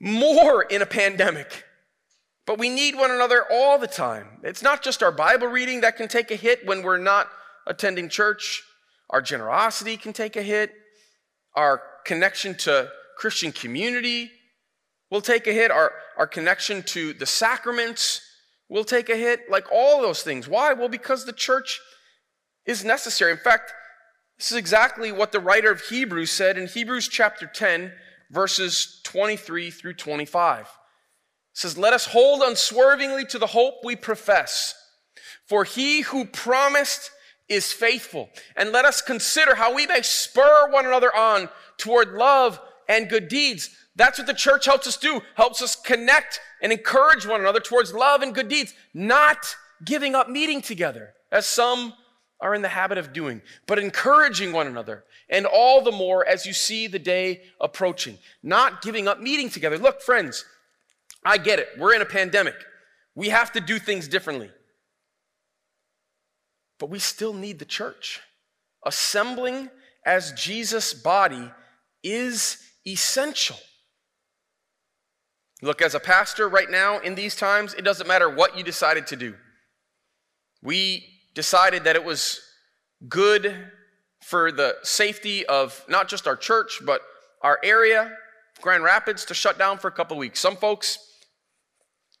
more 0.00 0.62
in 0.62 0.82
a 0.82 0.86
pandemic, 0.86 1.64
but 2.46 2.58
we 2.58 2.68
need 2.68 2.94
one 2.94 3.10
another 3.10 3.44
all 3.50 3.78
the 3.78 3.86
time. 3.86 4.40
It's 4.42 4.62
not 4.62 4.82
just 4.82 5.02
our 5.02 5.12
Bible 5.12 5.48
reading 5.48 5.80
that 5.80 5.96
can 5.96 6.08
take 6.08 6.30
a 6.30 6.36
hit 6.36 6.66
when 6.66 6.82
we're 6.82 6.98
not 6.98 7.28
attending 7.66 8.08
church, 8.08 8.62
our 9.10 9.22
generosity 9.22 9.96
can 9.96 10.12
take 10.12 10.36
a 10.36 10.42
hit, 10.42 10.72
our 11.54 11.82
connection 12.04 12.54
to 12.54 12.90
Christian 13.16 13.50
community 13.50 14.30
will 15.10 15.20
take 15.20 15.46
a 15.46 15.52
hit, 15.52 15.70
our, 15.70 15.92
our 16.16 16.26
connection 16.26 16.82
to 16.82 17.12
the 17.14 17.26
sacraments 17.26 18.20
will 18.68 18.84
take 18.84 19.08
a 19.08 19.16
hit, 19.16 19.50
like 19.50 19.66
all 19.72 20.02
those 20.02 20.22
things. 20.22 20.48
Why? 20.48 20.72
Well, 20.72 20.88
because 20.88 21.24
the 21.24 21.32
church 21.32 21.80
is 22.66 22.84
necessary. 22.84 23.32
In 23.32 23.38
fact, 23.38 23.72
this 24.38 24.50
is 24.50 24.56
exactly 24.58 25.12
what 25.12 25.32
the 25.32 25.40
writer 25.40 25.70
of 25.70 25.80
Hebrews 25.82 26.30
said 26.30 26.58
in 26.58 26.66
Hebrews 26.66 27.08
chapter 27.08 27.46
10, 27.46 27.92
verses 28.30 29.00
23 29.04 29.70
through 29.70 29.94
25. 29.94 30.60
It 30.60 30.66
says, 31.54 31.78
Let 31.78 31.94
us 31.94 32.06
hold 32.06 32.42
unswervingly 32.42 33.24
to 33.26 33.38
the 33.38 33.46
hope 33.46 33.76
we 33.82 33.96
profess, 33.96 34.74
for 35.46 35.64
he 35.64 36.02
who 36.02 36.26
promised 36.26 37.10
is 37.48 37.72
faithful. 37.72 38.28
And 38.56 38.72
let 38.72 38.84
us 38.84 39.00
consider 39.00 39.54
how 39.54 39.74
we 39.74 39.86
may 39.86 40.02
spur 40.02 40.68
one 40.70 40.84
another 40.84 41.14
on 41.14 41.48
toward 41.78 42.12
love 42.12 42.60
and 42.88 43.08
good 43.08 43.28
deeds. 43.28 43.70
That's 43.94 44.18
what 44.18 44.26
the 44.26 44.34
church 44.34 44.66
helps 44.66 44.86
us 44.86 44.96
do, 44.96 45.22
helps 45.34 45.62
us 45.62 45.76
connect 45.76 46.40
and 46.60 46.72
encourage 46.72 47.26
one 47.26 47.40
another 47.40 47.60
towards 47.60 47.94
love 47.94 48.22
and 48.22 48.34
good 48.34 48.48
deeds, 48.48 48.74
not 48.92 49.56
giving 49.84 50.14
up 50.14 50.28
meeting 50.28 50.60
together, 50.60 51.14
as 51.30 51.46
some 51.46 51.94
are 52.40 52.54
in 52.54 52.62
the 52.62 52.68
habit 52.68 52.98
of 52.98 53.12
doing, 53.12 53.40
but 53.66 53.78
encouraging 53.78 54.52
one 54.52 54.66
another, 54.66 55.04
and 55.28 55.46
all 55.46 55.82
the 55.82 55.92
more 55.92 56.26
as 56.26 56.44
you 56.44 56.52
see 56.52 56.86
the 56.86 56.98
day 56.98 57.42
approaching. 57.60 58.18
Not 58.42 58.82
giving 58.82 59.08
up 59.08 59.20
meeting 59.20 59.48
together. 59.48 59.78
Look, 59.78 60.02
friends, 60.02 60.44
I 61.24 61.38
get 61.38 61.58
it. 61.58 61.68
We're 61.78 61.94
in 61.94 62.02
a 62.02 62.06
pandemic. 62.06 62.54
We 63.14 63.30
have 63.30 63.52
to 63.52 63.60
do 63.60 63.78
things 63.78 64.06
differently. 64.06 64.50
But 66.78 66.90
we 66.90 66.98
still 66.98 67.32
need 67.32 67.58
the 67.58 67.64
church. 67.64 68.20
Assembling 68.84 69.70
as 70.04 70.32
Jesus' 70.32 70.92
body 70.92 71.50
is 72.02 72.58
essential. 72.86 73.56
Look, 75.62 75.80
as 75.80 75.94
a 75.94 76.00
pastor 76.00 76.48
right 76.48 76.70
now 76.70 76.98
in 76.98 77.14
these 77.14 77.34
times, 77.34 77.72
it 77.74 77.82
doesn't 77.82 78.06
matter 78.06 78.28
what 78.28 78.58
you 78.58 78.62
decided 78.62 79.06
to 79.08 79.16
do. 79.16 79.34
We 80.62 81.15
decided 81.36 81.84
that 81.84 81.94
it 81.94 82.04
was 82.04 82.40
good 83.08 83.54
for 84.22 84.50
the 84.50 84.74
safety 84.82 85.46
of 85.46 85.84
not 85.88 86.08
just 86.08 86.26
our 86.26 86.34
church, 86.34 86.80
but 86.84 87.02
our 87.42 87.60
area, 87.62 88.10
Grand 88.60 88.82
Rapids, 88.82 89.24
to 89.26 89.34
shut 89.34 89.58
down 89.58 89.78
for 89.78 89.86
a 89.86 89.92
couple 89.92 90.16
weeks. 90.16 90.40
Some 90.40 90.56
folks, 90.56 90.98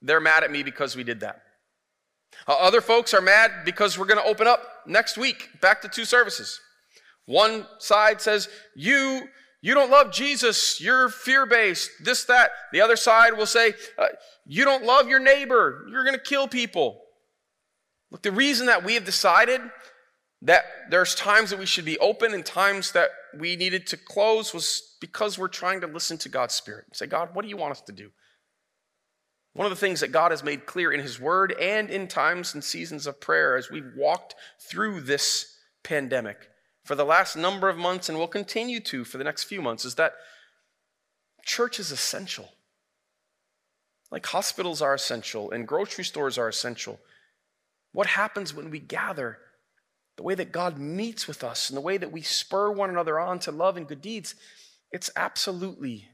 they're 0.00 0.20
mad 0.20 0.44
at 0.44 0.52
me 0.52 0.62
because 0.62 0.94
we 0.94 1.02
did 1.02 1.20
that. 1.20 1.40
Uh, 2.46 2.52
other 2.60 2.82
folks 2.82 3.14
are 3.14 3.22
mad 3.22 3.50
because 3.64 3.98
we're 3.98 4.06
going 4.06 4.22
to 4.22 4.28
open 4.28 4.46
up 4.46 4.62
next 4.86 5.16
week, 5.16 5.48
back 5.60 5.80
to 5.80 5.88
two 5.88 6.04
services. 6.04 6.60
One 7.24 7.66
side 7.78 8.20
says, 8.20 8.48
You 8.76 9.22
you 9.62 9.74
don't 9.74 9.90
love 9.90 10.12
Jesus. 10.12 10.80
You're 10.80 11.08
fear 11.08 11.46
based. 11.46 11.90
This, 12.04 12.24
that. 12.24 12.50
The 12.72 12.82
other 12.82 12.94
side 12.94 13.36
will 13.36 13.46
say, 13.46 13.72
uh, 13.98 14.08
You 14.44 14.64
don't 14.64 14.84
love 14.84 15.08
your 15.08 15.18
neighbor. 15.18 15.86
You're 15.90 16.04
going 16.04 16.14
to 16.14 16.22
kill 16.22 16.46
people. 16.46 17.00
Look, 18.10 18.22
the 18.22 18.32
reason 18.32 18.66
that 18.66 18.84
we 18.84 18.94
have 18.94 19.04
decided 19.04 19.60
that 20.42 20.64
there's 20.90 21.14
times 21.14 21.50
that 21.50 21.58
we 21.58 21.66
should 21.66 21.84
be 21.84 21.98
open 21.98 22.34
and 22.34 22.44
times 22.44 22.92
that 22.92 23.10
we 23.38 23.56
needed 23.56 23.86
to 23.88 23.96
close 23.96 24.54
was 24.54 24.96
because 25.00 25.38
we're 25.38 25.48
trying 25.48 25.80
to 25.80 25.86
listen 25.86 26.18
to 26.18 26.28
God's 26.28 26.54
Spirit. 26.54 26.84
and 26.86 26.96
Say, 26.96 27.06
God, 27.06 27.34
what 27.34 27.42
do 27.42 27.48
you 27.48 27.56
want 27.56 27.72
us 27.72 27.80
to 27.82 27.92
do? 27.92 28.10
One 29.54 29.66
of 29.66 29.70
the 29.70 29.76
things 29.76 30.00
that 30.00 30.12
God 30.12 30.30
has 30.30 30.44
made 30.44 30.66
clear 30.66 30.92
in 30.92 31.00
His 31.00 31.18
Word 31.18 31.52
and 31.58 31.88
in 31.88 32.08
times 32.08 32.52
and 32.54 32.62
seasons 32.62 33.06
of 33.06 33.20
prayer 33.20 33.56
as 33.56 33.70
we've 33.70 33.92
walked 33.96 34.34
through 34.60 35.00
this 35.00 35.56
pandemic 35.82 36.50
for 36.84 36.94
the 36.94 37.04
last 37.04 37.36
number 37.36 37.68
of 37.68 37.76
months 37.76 38.08
and 38.08 38.16
will 38.16 38.28
continue 38.28 38.78
to 38.80 39.04
for 39.04 39.18
the 39.18 39.24
next 39.24 39.44
few 39.44 39.60
months 39.60 39.84
is 39.84 39.96
that 39.96 40.12
church 41.44 41.80
is 41.80 41.90
essential. 41.90 42.50
Like 44.10 44.26
hospitals 44.26 44.80
are 44.80 44.94
essential 44.94 45.50
and 45.50 45.66
grocery 45.66 46.04
stores 46.04 46.38
are 46.38 46.48
essential. 46.48 47.00
What 47.96 48.08
happens 48.08 48.52
when 48.52 48.68
we 48.68 48.78
gather? 48.78 49.38
The 50.18 50.22
way 50.22 50.34
that 50.34 50.52
God 50.52 50.76
meets 50.76 51.26
with 51.26 51.42
us 51.42 51.70
and 51.70 51.76
the 51.78 51.80
way 51.80 51.96
that 51.96 52.12
we 52.12 52.20
spur 52.20 52.70
one 52.70 52.90
another 52.90 53.18
on 53.18 53.38
to 53.38 53.50
love 53.50 53.78
and 53.78 53.88
good 53.88 54.02
deeds, 54.02 54.34
it's 54.92 55.08
absolutely 55.16 56.06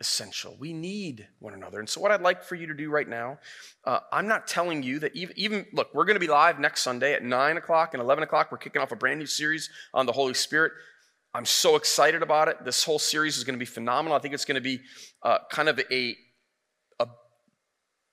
essential. 0.00 0.54
We 0.60 0.74
need 0.74 1.26
one 1.38 1.54
another. 1.54 1.78
And 1.78 1.88
so, 1.88 2.02
what 2.02 2.10
I'd 2.10 2.20
like 2.20 2.44
for 2.44 2.56
you 2.56 2.66
to 2.66 2.74
do 2.74 2.90
right 2.90 3.08
now, 3.08 3.38
uh, 3.86 4.00
I'm 4.12 4.28
not 4.28 4.46
telling 4.46 4.82
you 4.82 4.98
that 4.98 5.16
even, 5.16 5.34
even 5.38 5.64
look, 5.72 5.94
we're 5.94 6.04
going 6.04 6.16
to 6.16 6.20
be 6.20 6.26
live 6.26 6.60
next 6.60 6.82
Sunday 6.82 7.14
at 7.14 7.24
9 7.24 7.56
o'clock 7.56 7.94
and 7.94 8.02
11 8.02 8.22
o'clock. 8.22 8.52
We're 8.52 8.58
kicking 8.58 8.82
off 8.82 8.92
a 8.92 8.96
brand 8.96 9.18
new 9.18 9.24
series 9.24 9.70
on 9.94 10.04
the 10.04 10.12
Holy 10.12 10.34
Spirit. 10.34 10.72
I'm 11.32 11.46
so 11.46 11.76
excited 11.76 12.22
about 12.22 12.48
it. 12.48 12.66
This 12.66 12.84
whole 12.84 12.98
series 12.98 13.38
is 13.38 13.44
going 13.44 13.54
to 13.54 13.58
be 13.58 13.64
phenomenal. 13.64 14.14
I 14.14 14.20
think 14.20 14.34
it's 14.34 14.44
going 14.44 14.56
to 14.56 14.60
be 14.60 14.80
uh, 15.22 15.38
kind 15.50 15.70
of 15.70 15.80
a, 15.90 16.16
a 17.00 17.06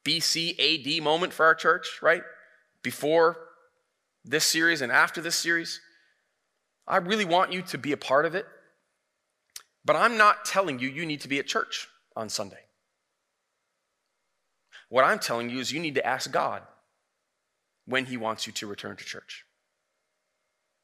BC 0.05 0.55
AD 0.97 1.03
moment 1.03 1.33
for 1.33 1.45
our 1.45 1.55
church, 1.55 1.99
right? 2.01 2.21
Before 2.83 3.37
this 4.23 4.45
series 4.45 4.81
and 4.81 4.91
after 4.91 5.21
this 5.21 5.35
series. 5.35 5.81
I 6.87 6.97
really 6.97 7.25
want 7.25 7.51
you 7.51 7.61
to 7.63 7.77
be 7.77 7.91
a 7.91 7.97
part 7.97 8.25
of 8.25 8.35
it, 8.35 8.45
but 9.85 9.95
I'm 9.95 10.17
not 10.17 10.45
telling 10.45 10.79
you 10.79 10.89
you 10.89 11.05
need 11.05 11.21
to 11.21 11.27
be 11.27 11.39
at 11.39 11.47
church 11.47 11.87
on 12.15 12.29
Sunday. 12.29 12.59
What 14.89 15.05
I'm 15.05 15.19
telling 15.19 15.49
you 15.49 15.59
is 15.59 15.71
you 15.71 15.79
need 15.79 15.95
to 15.95 16.05
ask 16.05 16.31
God 16.31 16.63
when 17.85 18.05
He 18.05 18.17
wants 18.17 18.45
you 18.45 18.53
to 18.53 18.67
return 18.67 18.95
to 18.97 19.05
church. 19.05 19.45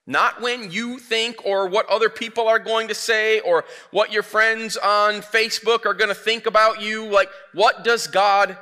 Not 0.09 0.41
when 0.41 0.71
you 0.71 0.99
think 0.99 1.45
or 1.45 1.67
what 1.67 1.89
other 1.89 2.09
people 2.09 2.47
are 2.47 2.59
going 2.59 2.87
to 2.87 2.95
say 2.95 3.41
or 3.41 3.65
what 3.91 4.13
your 4.13 4.23
friends 4.23 4.77
on 4.77 5.15
Facebook 5.15 5.85
are 5.85 5.93
going 5.93 6.07
to 6.07 6.15
think 6.15 6.45
about 6.45 6.81
you. 6.81 7.05
Like, 7.05 7.29
what 7.53 7.83
does 7.83 8.07
God 8.07 8.57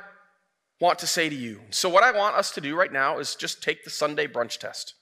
want 0.80 0.98
to 1.00 1.06
say 1.06 1.28
to 1.28 1.34
you. 1.34 1.60
So, 1.70 1.88
what 1.88 2.02
I 2.02 2.12
want 2.12 2.36
us 2.36 2.50
to 2.52 2.60
do 2.60 2.76
right 2.76 2.92
now 2.92 3.18
is 3.18 3.34
just 3.34 3.62
take 3.62 3.84
the 3.84 3.90
Sunday 3.90 4.26
brunch 4.26 4.58
test. 4.58 4.94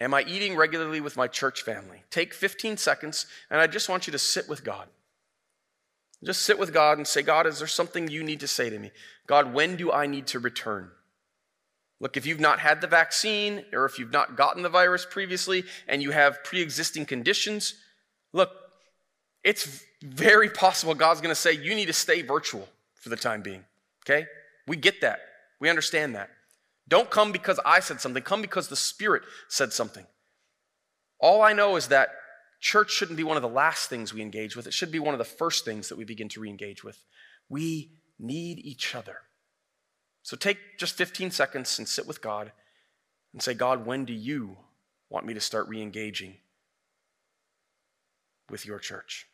Am 0.00 0.14
I 0.14 0.22
eating 0.22 0.56
regularly 0.56 1.00
with 1.00 1.16
my 1.16 1.26
church 1.26 1.62
family? 1.62 2.04
Take 2.10 2.32
15 2.32 2.78
seconds, 2.78 3.26
and 3.50 3.60
I 3.60 3.66
just 3.66 3.88
want 3.88 4.06
you 4.06 4.12
to 4.12 4.18
sit 4.18 4.48
with 4.48 4.64
God. 4.64 4.88
Just 6.24 6.42
sit 6.42 6.58
with 6.58 6.72
God 6.72 6.98
and 6.98 7.06
say, 7.06 7.22
God, 7.22 7.46
is 7.46 7.58
there 7.58 7.68
something 7.68 8.08
you 8.08 8.22
need 8.22 8.40
to 8.40 8.48
say 8.48 8.70
to 8.70 8.78
me? 8.78 8.90
God, 9.26 9.52
when 9.52 9.76
do 9.76 9.92
I 9.92 10.06
need 10.06 10.26
to 10.28 10.38
return? 10.38 10.90
Look, 11.98 12.16
if 12.16 12.24
you've 12.24 12.40
not 12.40 12.60
had 12.60 12.80
the 12.80 12.86
vaccine 12.86 13.64
or 13.72 13.84
if 13.84 13.98
you've 13.98 14.12
not 14.12 14.36
gotten 14.36 14.62
the 14.62 14.68
virus 14.70 15.06
previously 15.08 15.64
and 15.86 16.02
you 16.02 16.10
have 16.12 16.42
pre 16.44 16.62
existing 16.62 17.04
conditions, 17.06 17.74
look, 18.32 18.50
it's 19.44 19.84
very 20.02 20.48
possible 20.48 20.94
God's 20.94 21.20
going 21.20 21.34
to 21.34 21.40
say 21.40 21.52
you 21.52 21.74
need 21.74 21.86
to 21.86 21.92
stay 21.92 22.22
virtual 22.22 22.68
for 22.94 23.10
the 23.10 23.16
time 23.16 23.42
being. 23.42 23.64
Okay? 24.10 24.26
We 24.66 24.76
get 24.76 25.00
that. 25.02 25.20
We 25.60 25.68
understand 25.68 26.14
that. 26.14 26.30
Don't 26.88 27.10
come 27.10 27.32
because 27.32 27.60
I 27.64 27.80
said 27.80 28.00
something, 28.00 28.22
come 28.22 28.42
because 28.42 28.68
the 28.68 28.76
Spirit 28.76 29.22
said 29.48 29.72
something. 29.72 30.06
All 31.20 31.42
I 31.42 31.52
know 31.52 31.76
is 31.76 31.88
that 31.88 32.08
church 32.60 32.90
shouldn't 32.90 33.16
be 33.16 33.22
one 33.22 33.36
of 33.36 33.42
the 33.42 33.48
last 33.48 33.88
things 33.88 34.12
we 34.12 34.22
engage 34.22 34.56
with, 34.56 34.66
it 34.66 34.74
should 34.74 34.90
be 34.90 34.98
one 34.98 35.14
of 35.14 35.18
the 35.18 35.24
first 35.24 35.64
things 35.64 35.88
that 35.88 35.96
we 35.96 36.04
begin 36.04 36.28
to 36.30 36.40
re 36.40 36.48
engage 36.48 36.82
with. 36.82 37.04
We 37.48 37.92
need 38.18 38.58
each 38.58 38.94
other. 38.94 39.18
So 40.22 40.36
take 40.36 40.58
just 40.78 40.94
15 40.96 41.30
seconds 41.30 41.78
and 41.78 41.86
sit 41.88 42.06
with 42.06 42.20
God 42.20 42.52
and 43.32 43.42
say, 43.42 43.54
God, 43.54 43.86
when 43.86 44.04
do 44.04 44.12
you 44.12 44.56
want 45.08 45.26
me 45.26 45.34
to 45.34 45.40
start 45.40 45.68
re 45.68 45.80
engaging 45.80 46.36
with 48.48 48.66
your 48.66 48.78
church? 48.78 49.26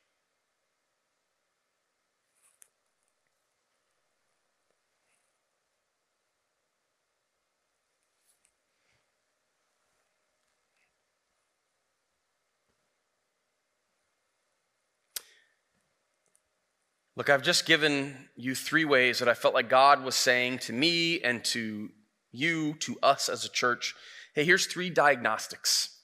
Look, 17.16 17.30
I've 17.30 17.42
just 17.42 17.64
given 17.64 18.28
you 18.36 18.54
three 18.54 18.84
ways 18.84 19.20
that 19.20 19.28
I 19.28 19.34
felt 19.34 19.54
like 19.54 19.70
God 19.70 20.04
was 20.04 20.14
saying 20.14 20.58
to 20.60 20.72
me 20.74 21.20
and 21.22 21.42
to 21.46 21.90
you, 22.30 22.74
to 22.80 22.98
us 23.02 23.28
as 23.30 23.44
a 23.44 23.48
church 23.48 23.94
hey, 24.36 24.44
here's 24.44 24.66
three 24.66 24.90
diagnostics. 24.90 25.98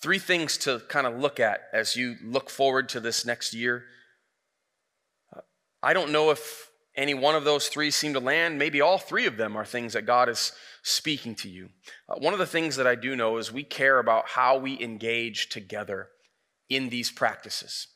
Three 0.00 0.18
things 0.18 0.56
to 0.58 0.80
kind 0.88 1.06
of 1.06 1.18
look 1.18 1.38
at 1.38 1.60
as 1.72 1.94
you 1.94 2.16
look 2.24 2.48
forward 2.48 2.88
to 2.88 3.00
this 3.00 3.26
next 3.26 3.52
year. 3.52 3.84
Uh, 5.36 5.42
I 5.82 5.92
don't 5.92 6.10
know 6.10 6.30
if 6.30 6.70
any 6.96 7.12
one 7.12 7.34
of 7.34 7.44
those 7.44 7.68
three 7.68 7.90
seem 7.90 8.14
to 8.14 8.20
land. 8.20 8.58
Maybe 8.58 8.80
all 8.80 8.96
three 8.96 9.26
of 9.26 9.36
them 9.36 9.56
are 9.56 9.64
things 9.64 9.92
that 9.92 10.06
God 10.06 10.30
is 10.30 10.52
speaking 10.82 11.34
to 11.36 11.50
you. 11.50 11.68
Uh, 12.08 12.14
one 12.14 12.32
of 12.32 12.38
the 12.38 12.46
things 12.46 12.76
that 12.76 12.86
I 12.86 12.94
do 12.94 13.14
know 13.14 13.36
is 13.36 13.52
we 13.52 13.62
care 13.62 13.98
about 13.98 14.30
how 14.30 14.56
we 14.56 14.80
engage 14.80 15.50
together 15.50 16.08
in 16.70 16.88
these 16.88 17.10
practices. 17.10 17.88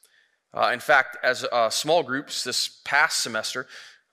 Uh, 0.56 0.70
in 0.72 0.80
fact, 0.80 1.18
as 1.22 1.44
uh, 1.44 1.68
small 1.68 2.02
groups 2.02 2.42
this 2.42 2.80
past 2.84 3.18
semester, 3.18 3.66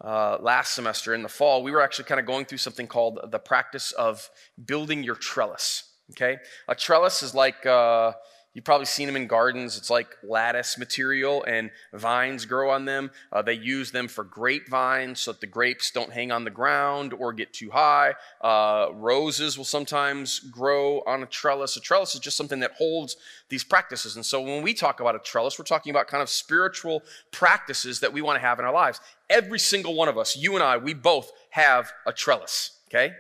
uh, 0.04 0.38
last 0.42 0.76
semester 0.76 1.14
in 1.14 1.24
the 1.24 1.30
fall, 1.30 1.64
we 1.64 1.72
were 1.72 1.82
actually 1.82 2.04
kind 2.04 2.20
of 2.20 2.26
going 2.26 2.44
through 2.44 2.58
something 2.58 2.86
called 2.86 3.20
the 3.32 3.40
practice 3.40 3.94
of 3.94 4.30
building 4.66 5.04
your 5.04 5.16
trellis. 5.16 5.84
Okay, 6.12 6.38
a 6.68 6.76
trellis 6.76 7.24
is 7.24 7.34
like 7.34 7.66
uh, 7.66 8.12
You've 8.54 8.66
probably 8.66 8.86
seen 8.86 9.08
them 9.08 9.16
in 9.16 9.26
gardens. 9.26 9.78
It's 9.78 9.90
like 9.90 10.16
lattice 10.22 10.78
material, 10.78 11.44
and 11.46 11.72
vines 11.92 12.46
grow 12.46 12.70
on 12.70 12.86
them. 12.86 13.10
Uh, 13.32 13.42
they 13.42 13.54
use 13.54 13.90
them 13.90 14.08
for 14.08 14.24
grapevines 14.24 15.22
so 15.22 15.32
that 15.32 15.42
the 15.42 15.48
grapes 15.48 15.90
don't 15.90 16.14
hang 16.14 16.32
on 16.32 16.44
the 16.44 16.52
ground 16.52 17.14
or 17.14 17.34
get 17.34 17.52
too 17.52 17.72
high. 17.72 18.14
Uh, 18.42 18.90
roses 18.94 19.58
will 19.58 19.66
sometimes 19.66 20.40
grow 20.40 21.02
on 21.08 21.24
a 21.24 21.26
trellis. 21.26 21.76
A 21.78 21.80
trellis 21.80 22.14
is 22.14 22.22
just 22.22 22.38
something 22.38 22.60
that 22.60 22.74
holds 22.74 23.18
these 23.50 23.64
practices. 23.64 24.16
And 24.16 24.26
so 24.26 24.40
when 24.42 24.62
we 24.62 24.76
talk 24.76 25.00
about 25.00 25.16
a 25.16 25.20
trellis, 25.20 25.58
we're 25.58 25.66
talking 25.66 25.90
about 25.90 26.08
kind 26.08 26.22
of 26.22 26.30
spiritual 26.30 27.02
practices 27.32 28.02
that 28.02 28.14
we 28.14 28.22
want 28.22 28.36
to 28.36 28.42
have 28.42 28.60
in 28.60 28.66
our 28.66 28.74
lives. 28.74 29.02
Every 29.32 29.60
single 29.60 29.96
one 29.96 30.10
of 30.10 30.18
us, 30.20 30.38
you 30.38 30.54
and 30.54 30.64
I, 30.64 30.78
we 30.78 30.94
both 30.94 31.32
have 31.50 31.92
a 32.06 32.14
trellis, 32.14 32.78
okay? 32.88 33.14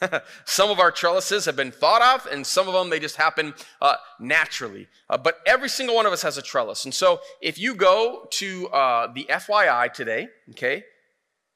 some 0.44 0.70
of 0.70 0.78
our 0.78 0.90
trellises 0.90 1.44
have 1.44 1.56
been 1.56 1.70
thought 1.70 2.02
of, 2.02 2.30
and 2.32 2.46
some 2.46 2.68
of 2.68 2.74
them 2.74 2.90
they 2.90 2.98
just 2.98 3.16
happen 3.16 3.54
uh, 3.80 3.96
naturally. 4.18 4.88
Uh, 5.08 5.18
but 5.18 5.38
every 5.46 5.68
single 5.68 5.96
one 5.96 6.06
of 6.06 6.12
us 6.12 6.22
has 6.22 6.38
a 6.38 6.42
trellis. 6.42 6.84
And 6.84 6.94
so 6.94 7.20
if 7.40 7.58
you 7.58 7.74
go 7.74 8.26
to 8.32 8.68
uh, 8.68 9.12
the 9.12 9.26
FYI 9.30 9.92
today, 9.92 10.28
okay, 10.50 10.84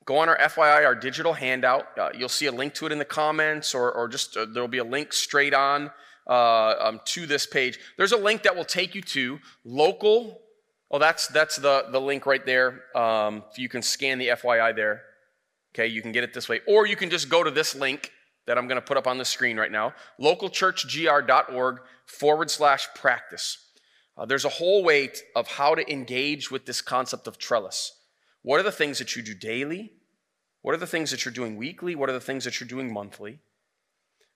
go 0.04 0.18
on 0.18 0.28
our 0.28 0.36
FYI, 0.36 0.84
our 0.84 0.94
digital 0.94 1.32
handout. 1.32 1.98
Uh, 1.98 2.10
you'll 2.16 2.28
see 2.28 2.46
a 2.46 2.52
link 2.52 2.74
to 2.74 2.86
it 2.86 2.92
in 2.92 2.98
the 2.98 3.04
comments, 3.04 3.74
or, 3.74 3.92
or 3.92 4.08
just 4.08 4.36
uh, 4.36 4.46
there'll 4.52 4.68
be 4.68 4.78
a 4.78 4.84
link 4.84 5.12
straight 5.12 5.54
on 5.54 5.90
uh, 6.26 6.74
um, 6.80 7.00
to 7.06 7.26
this 7.26 7.46
page. 7.46 7.78
There's 7.96 8.12
a 8.12 8.16
link 8.16 8.42
that 8.42 8.54
will 8.54 8.64
take 8.64 8.94
you 8.94 9.02
to 9.02 9.38
local. 9.64 10.40
Oh, 10.90 10.98
that's 10.98 11.28
that's 11.28 11.56
the 11.56 11.86
the 11.90 12.00
link 12.00 12.26
right 12.26 12.44
there. 12.44 12.82
Um, 12.94 13.44
you 13.56 13.68
can 13.68 13.82
scan 13.82 14.18
the 14.18 14.28
FYI 14.28 14.76
there. 14.76 15.02
Okay, 15.74 15.88
you 15.88 16.02
can 16.02 16.12
get 16.12 16.22
it 16.22 16.32
this 16.32 16.48
way, 16.48 16.60
or 16.68 16.86
you 16.86 16.94
can 16.94 17.10
just 17.10 17.28
go 17.28 17.42
to 17.42 17.50
this 17.50 17.74
link 17.74 18.12
that 18.46 18.58
I'm 18.58 18.68
going 18.68 18.80
to 18.80 18.86
put 18.86 18.96
up 18.96 19.06
on 19.06 19.18
the 19.18 19.24
screen 19.24 19.56
right 19.56 19.72
now 19.72 19.94
localchurchgr.org 20.20 21.78
forward 22.06 22.50
slash 22.50 22.88
practice. 22.94 23.58
Uh, 24.16 24.24
there's 24.24 24.44
a 24.44 24.50
whole 24.50 24.84
weight 24.84 25.22
of 25.34 25.48
how 25.48 25.74
to 25.74 25.90
engage 25.90 26.50
with 26.50 26.66
this 26.66 26.80
concept 26.80 27.26
of 27.26 27.38
trellis. 27.38 27.92
What 28.42 28.60
are 28.60 28.64
the 28.64 28.72
things 28.72 28.98
that 28.98 29.16
you 29.16 29.22
do 29.22 29.34
daily? 29.34 29.92
What 30.62 30.74
are 30.74 30.78
the 30.78 30.86
things 30.86 31.10
that 31.10 31.24
you're 31.24 31.34
doing 31.34 31.56
weekly? 31.56 31.94
What 31.94 32.08
are 32.08 32.12
the 32.12 32.20
things 32.20 32.44
that 32.44 32.60
you're 32.60 32.68
doing 32.68 32.92
monthly? 32.92 33.40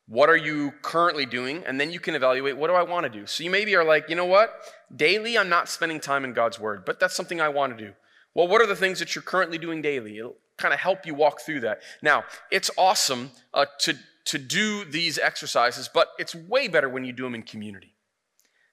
What 0.06 0.30
are 0.30 0.36
you 0.36 0.72
currently 0.82 1.26
doing? 1.26 1.62
And 1.66 1.78
then 1.78 1.90
you 1.90 2.00
can 2.00 2.14
evaluate 2.14 2.56
what 2.56 2.68
do 2.68 2.74
I 2.74 2.82
want 2.82 3.04
to 3.04 3.10
do? 3.10 3.26
So 3.26 3.44
you 3.44 3.50
maybe 3.50 3.76
are 3.76 3.84
like, 3.84 4.08
you 4.08 4.16
know 4.16 4.24
what? 4.24 4.54
Daily, 4.94 5.36
I'm 5.36 5.50
not 5.50 5.68
spending 5.68 6.00
time 6.00 6.24
in 6.24 6.32
God's 6.32 6.58
Word, 6.58 6.84
but 6.86 6.98
that's 6.98 7.14
something 7.14 7.40
I 7.40 7.50
want 7.50 7.76
to 7.76 7.84
do. 7.84 7.92
Well, 8.34 8.48
what 8.48 8.62
are 8.62 8.66
the 8.66 8.76
things 8.76 8.98
that 8.98 9.14
you're 9.14 9.22
currently 9.22 9.58
doing 9.58 9.82
daily? 9.82 10.20
Kind 10.58 10.74
of 10.74 10.80
help 10.80 11.06
you 11.06 11.14
walk 11.14 11.40
through 11.40 11.60
that. 11.60 11.80
Now, 12.02 12.24
it's 12.50 12.70
awesome 12.76 13.30
uh, 13.54 13.66
to, 13.80 13.94
to 14.26 14.38
do 14.38 14.84
these 14.84 15.18
exercises, 15.18 15.88
but 15.92 16.08
it's 16.18 16.34
way 16.34 16.68
better 16.68 16.88
when 16.88 17.04
you 17.04 17.12
do 17.12 17.22
them 17.22 17.34
in 17.34 17.42
community. 17.42 17.94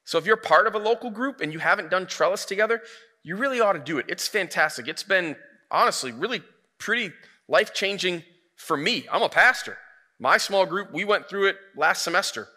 So 0.04 0.18
if 0.18 0.26
you're 0.26 0.38
part 0.38 0.68
of 0.68 0.76
a 0.76 0.80
local 0.80 1.10
group 1.10 1.42
and 1.42 1.54
you 1.54 1.60
haven't 1.60 1.90
done 1.90 2.06
trellis 2.06 2.46
together, 2.46 2.82
you 3.24 3.36
really 3.38 3.60
ought 3.60 3.74
to 3.74 3.80
do 3.80 3.98
it. 3.98 4.06
It's 4.08 4.28
fantastic. 4.28 4.88
It's 4.88 5.04
been, 5.04 5.36
honestly, 5.72 6.12
really 6.12 6.44
pretty 6.78 7.12
life 7.48 7.74
changing 7.74 8.24
for 8.56 8.78
me. 8.78 9.06
I'm 9.12 9.24
a 9.24 9.30
pastor. 9.30 9.78
My 10.20 10.38
small 10.38 10.66
group, 10.66 10.94
we 10.94 11.06
went 11.06 11.28
through 11.28 11.48
it 11.48 11.58
last 11.76 12.04
semester. 12.04 12.48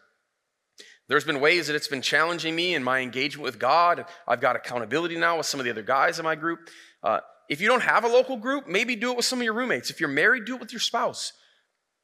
There's 1.09 1.25
been 1.25 1.41
ways 1.41 1.69
that 1.69 1.77
it's 1.77 1.89
been 1.89 2.03
challenging 2.03 2.55
me 2.55 2.75
in 2.75 2.85
my 2.85 3.01
engagement 3.01 3.45
with 3.45 3.59
God. 3.59 4.05
I've 4.27 4.41
got 4.41 4.57
accountability 4.57 5.17
now 5.17 5.39
with 5.39 5.47
some 5.47 5.59
of 5.59 5.65
the 5.65 5.71
other 5.71 5.83
guys 5.83 6.19
in 6.19 6.25
my 6.25 6.35
group. 6.35 6.69
Uh, 7.03 7.21
if 7.49 7.61
you 7.61 7.69
don't 7.69 7.83
have 7.83 8.05
a 8.05 8.09
local 8.09 8.37
group, 8.37 8.69
maybe 8.69 8.95
do 8.95 9.11
it 9.11 9.17
with 9.17 9.25
some 9.25 9.39
of 9.39 9.45
your 9.45 9.55
roommates. 9.55 9.91
If 9.91 10.01
you're 10.01 10.09
married, 10.09 10.45
do 10.45 10.55
it 10.55 10.61
with 10.61 10.73
your 10.73 10.81
spouse. 10.81 11.33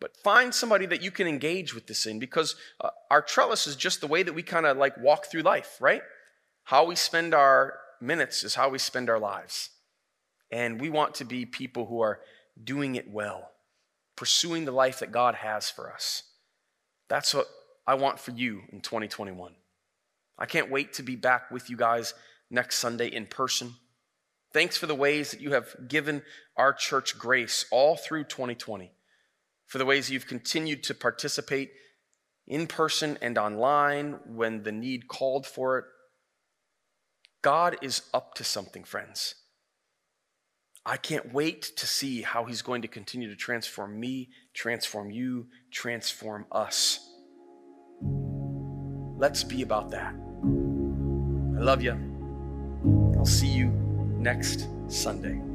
But 0.00 0.16
find 0.16 0.54
somebody 0.54 0.86
that 0.86 1.02
you 1.02 1.10
can 1.10 1.26
engage 1.26 1.74
with 1.74 1.86
this 1.86 2.06
in 2.06 2.18
because 2.18 2.56
uh, 2.80 2.90
our 3.10 3.22
trellis 3.22 3.66
is 3.66 3.76
just 3.76 4.00
the 4.00 4.06
way 4.06 4.22
that 4.22 4.32
we 4.32 4.42
kind 4.42 4.66
of 4.66 4.76
like 4.76 4.96
walk 4.98 5.26
through 5.26 5.42
life, 5.42 5.76
right? 5.80 6.02
How 6.64 6.84
we 6.84 6.96
spend 6.96 7.34
our 7.34 7.78
minutes 8.00 8.42
is 8.42 8.54
how 8.54 8.70
we 8.70 8.78
spend 8.78 9.08
our 9.08 9.18
lives. 9.18 9.70
And 10.50 10.80
we 10.80 10.90
want 10.90 11.14
to 11.16 11.24
be 11.24 11.46
people 11.46 11.86
who 11.86 12.00
are 12.00 12.20
doing 12.62 12.96
it 12.96 13.10
well, 13.10 13.50
pursuing 14.16 14.64
the 14.64 14.72
life 14.72 15.00
that 15.00 15.12
God 15.12 15.36
has 15.36 15.70
for 15.70 15.92
us. 15.92 16.22
That's 17.08 17.34
what 17.34 17.46
I 17.86 17.94
want 17.94 18.18
for 18.18 18.30
you 18.30 18.62
in 18.70 18.80
2021. 18.80 19.54
I 20.38 20.46
can't 20.46 20.70
wait 20.70 20.94
to 20.94 21.02
be 21.02 21.16
back 21.16 21.50
with 21.50 21.70
you 21.70 21.76
guys 21.76 22.14
next 22.50 22.78
Sunday 22.78 23.08
in 23.08 23.26
person. 23.26 23.74
Thanks 24.54 24.76
for 24.76 24.86
the 24.86 24.94
ways 24.94 25.32
that 25.32 25.40
you 25.40 25.50
have 25.50 25.74
given 25.88 26.22
our 26.56 26.72
church 26.72 27.18
grace 27.18 27.66
all 27.72 27.96
through 27.96 28.24
2020, 28.24 28.92
for 29.66 29.78
the 29.78 29.84
ways 29.84 30.10
you've 30.10 30.28
continued 30.28 30.84
to 30.84 30.94
participate 30.94 31.72
in 32.46 32.68
person 32.68 33.18
and 33.20 33.36
online 33.36 34.20
when 34.24 34.62
the 34.62 34.70
need 34.70 35.08
called 35.08 35.44
for 35.44 35.78
it. 35.78 35.84
God 37.42 37.76
is 37.82 38.02
up 38.14 38.34
to 38.34 38.44
something, 38.44 38.84
friends. 38.84 39.34
I 40.86 40.98
can't 40.98 41.32
wait 41.32 41.62
to 41.76 41.86
see 41.86 42.22
how 42.22 42.44
He's 42.44 42.62
going 42.62 42.82
to 42.82 42.88
continue 42.88 43.28
to 43.28 43.36
transform 43.36 43.98
me, 43.98 44.28
transform 44.54 45.10
you, 45.10 45.48
transform 45.72 46.46
us. 46.52 47.00
Let's 49.16 49.42
be 49.42 49.62
about 49.62 49.90
that. 49.90 50.14
I 50.14 51.60
love 51.60 51.82
you. 51.82 51.98
I'll 53.16 53.26
see 53.26 53.48
you 53.48 53.83
next 54.24 54.68
Sunday. 54.88 55.53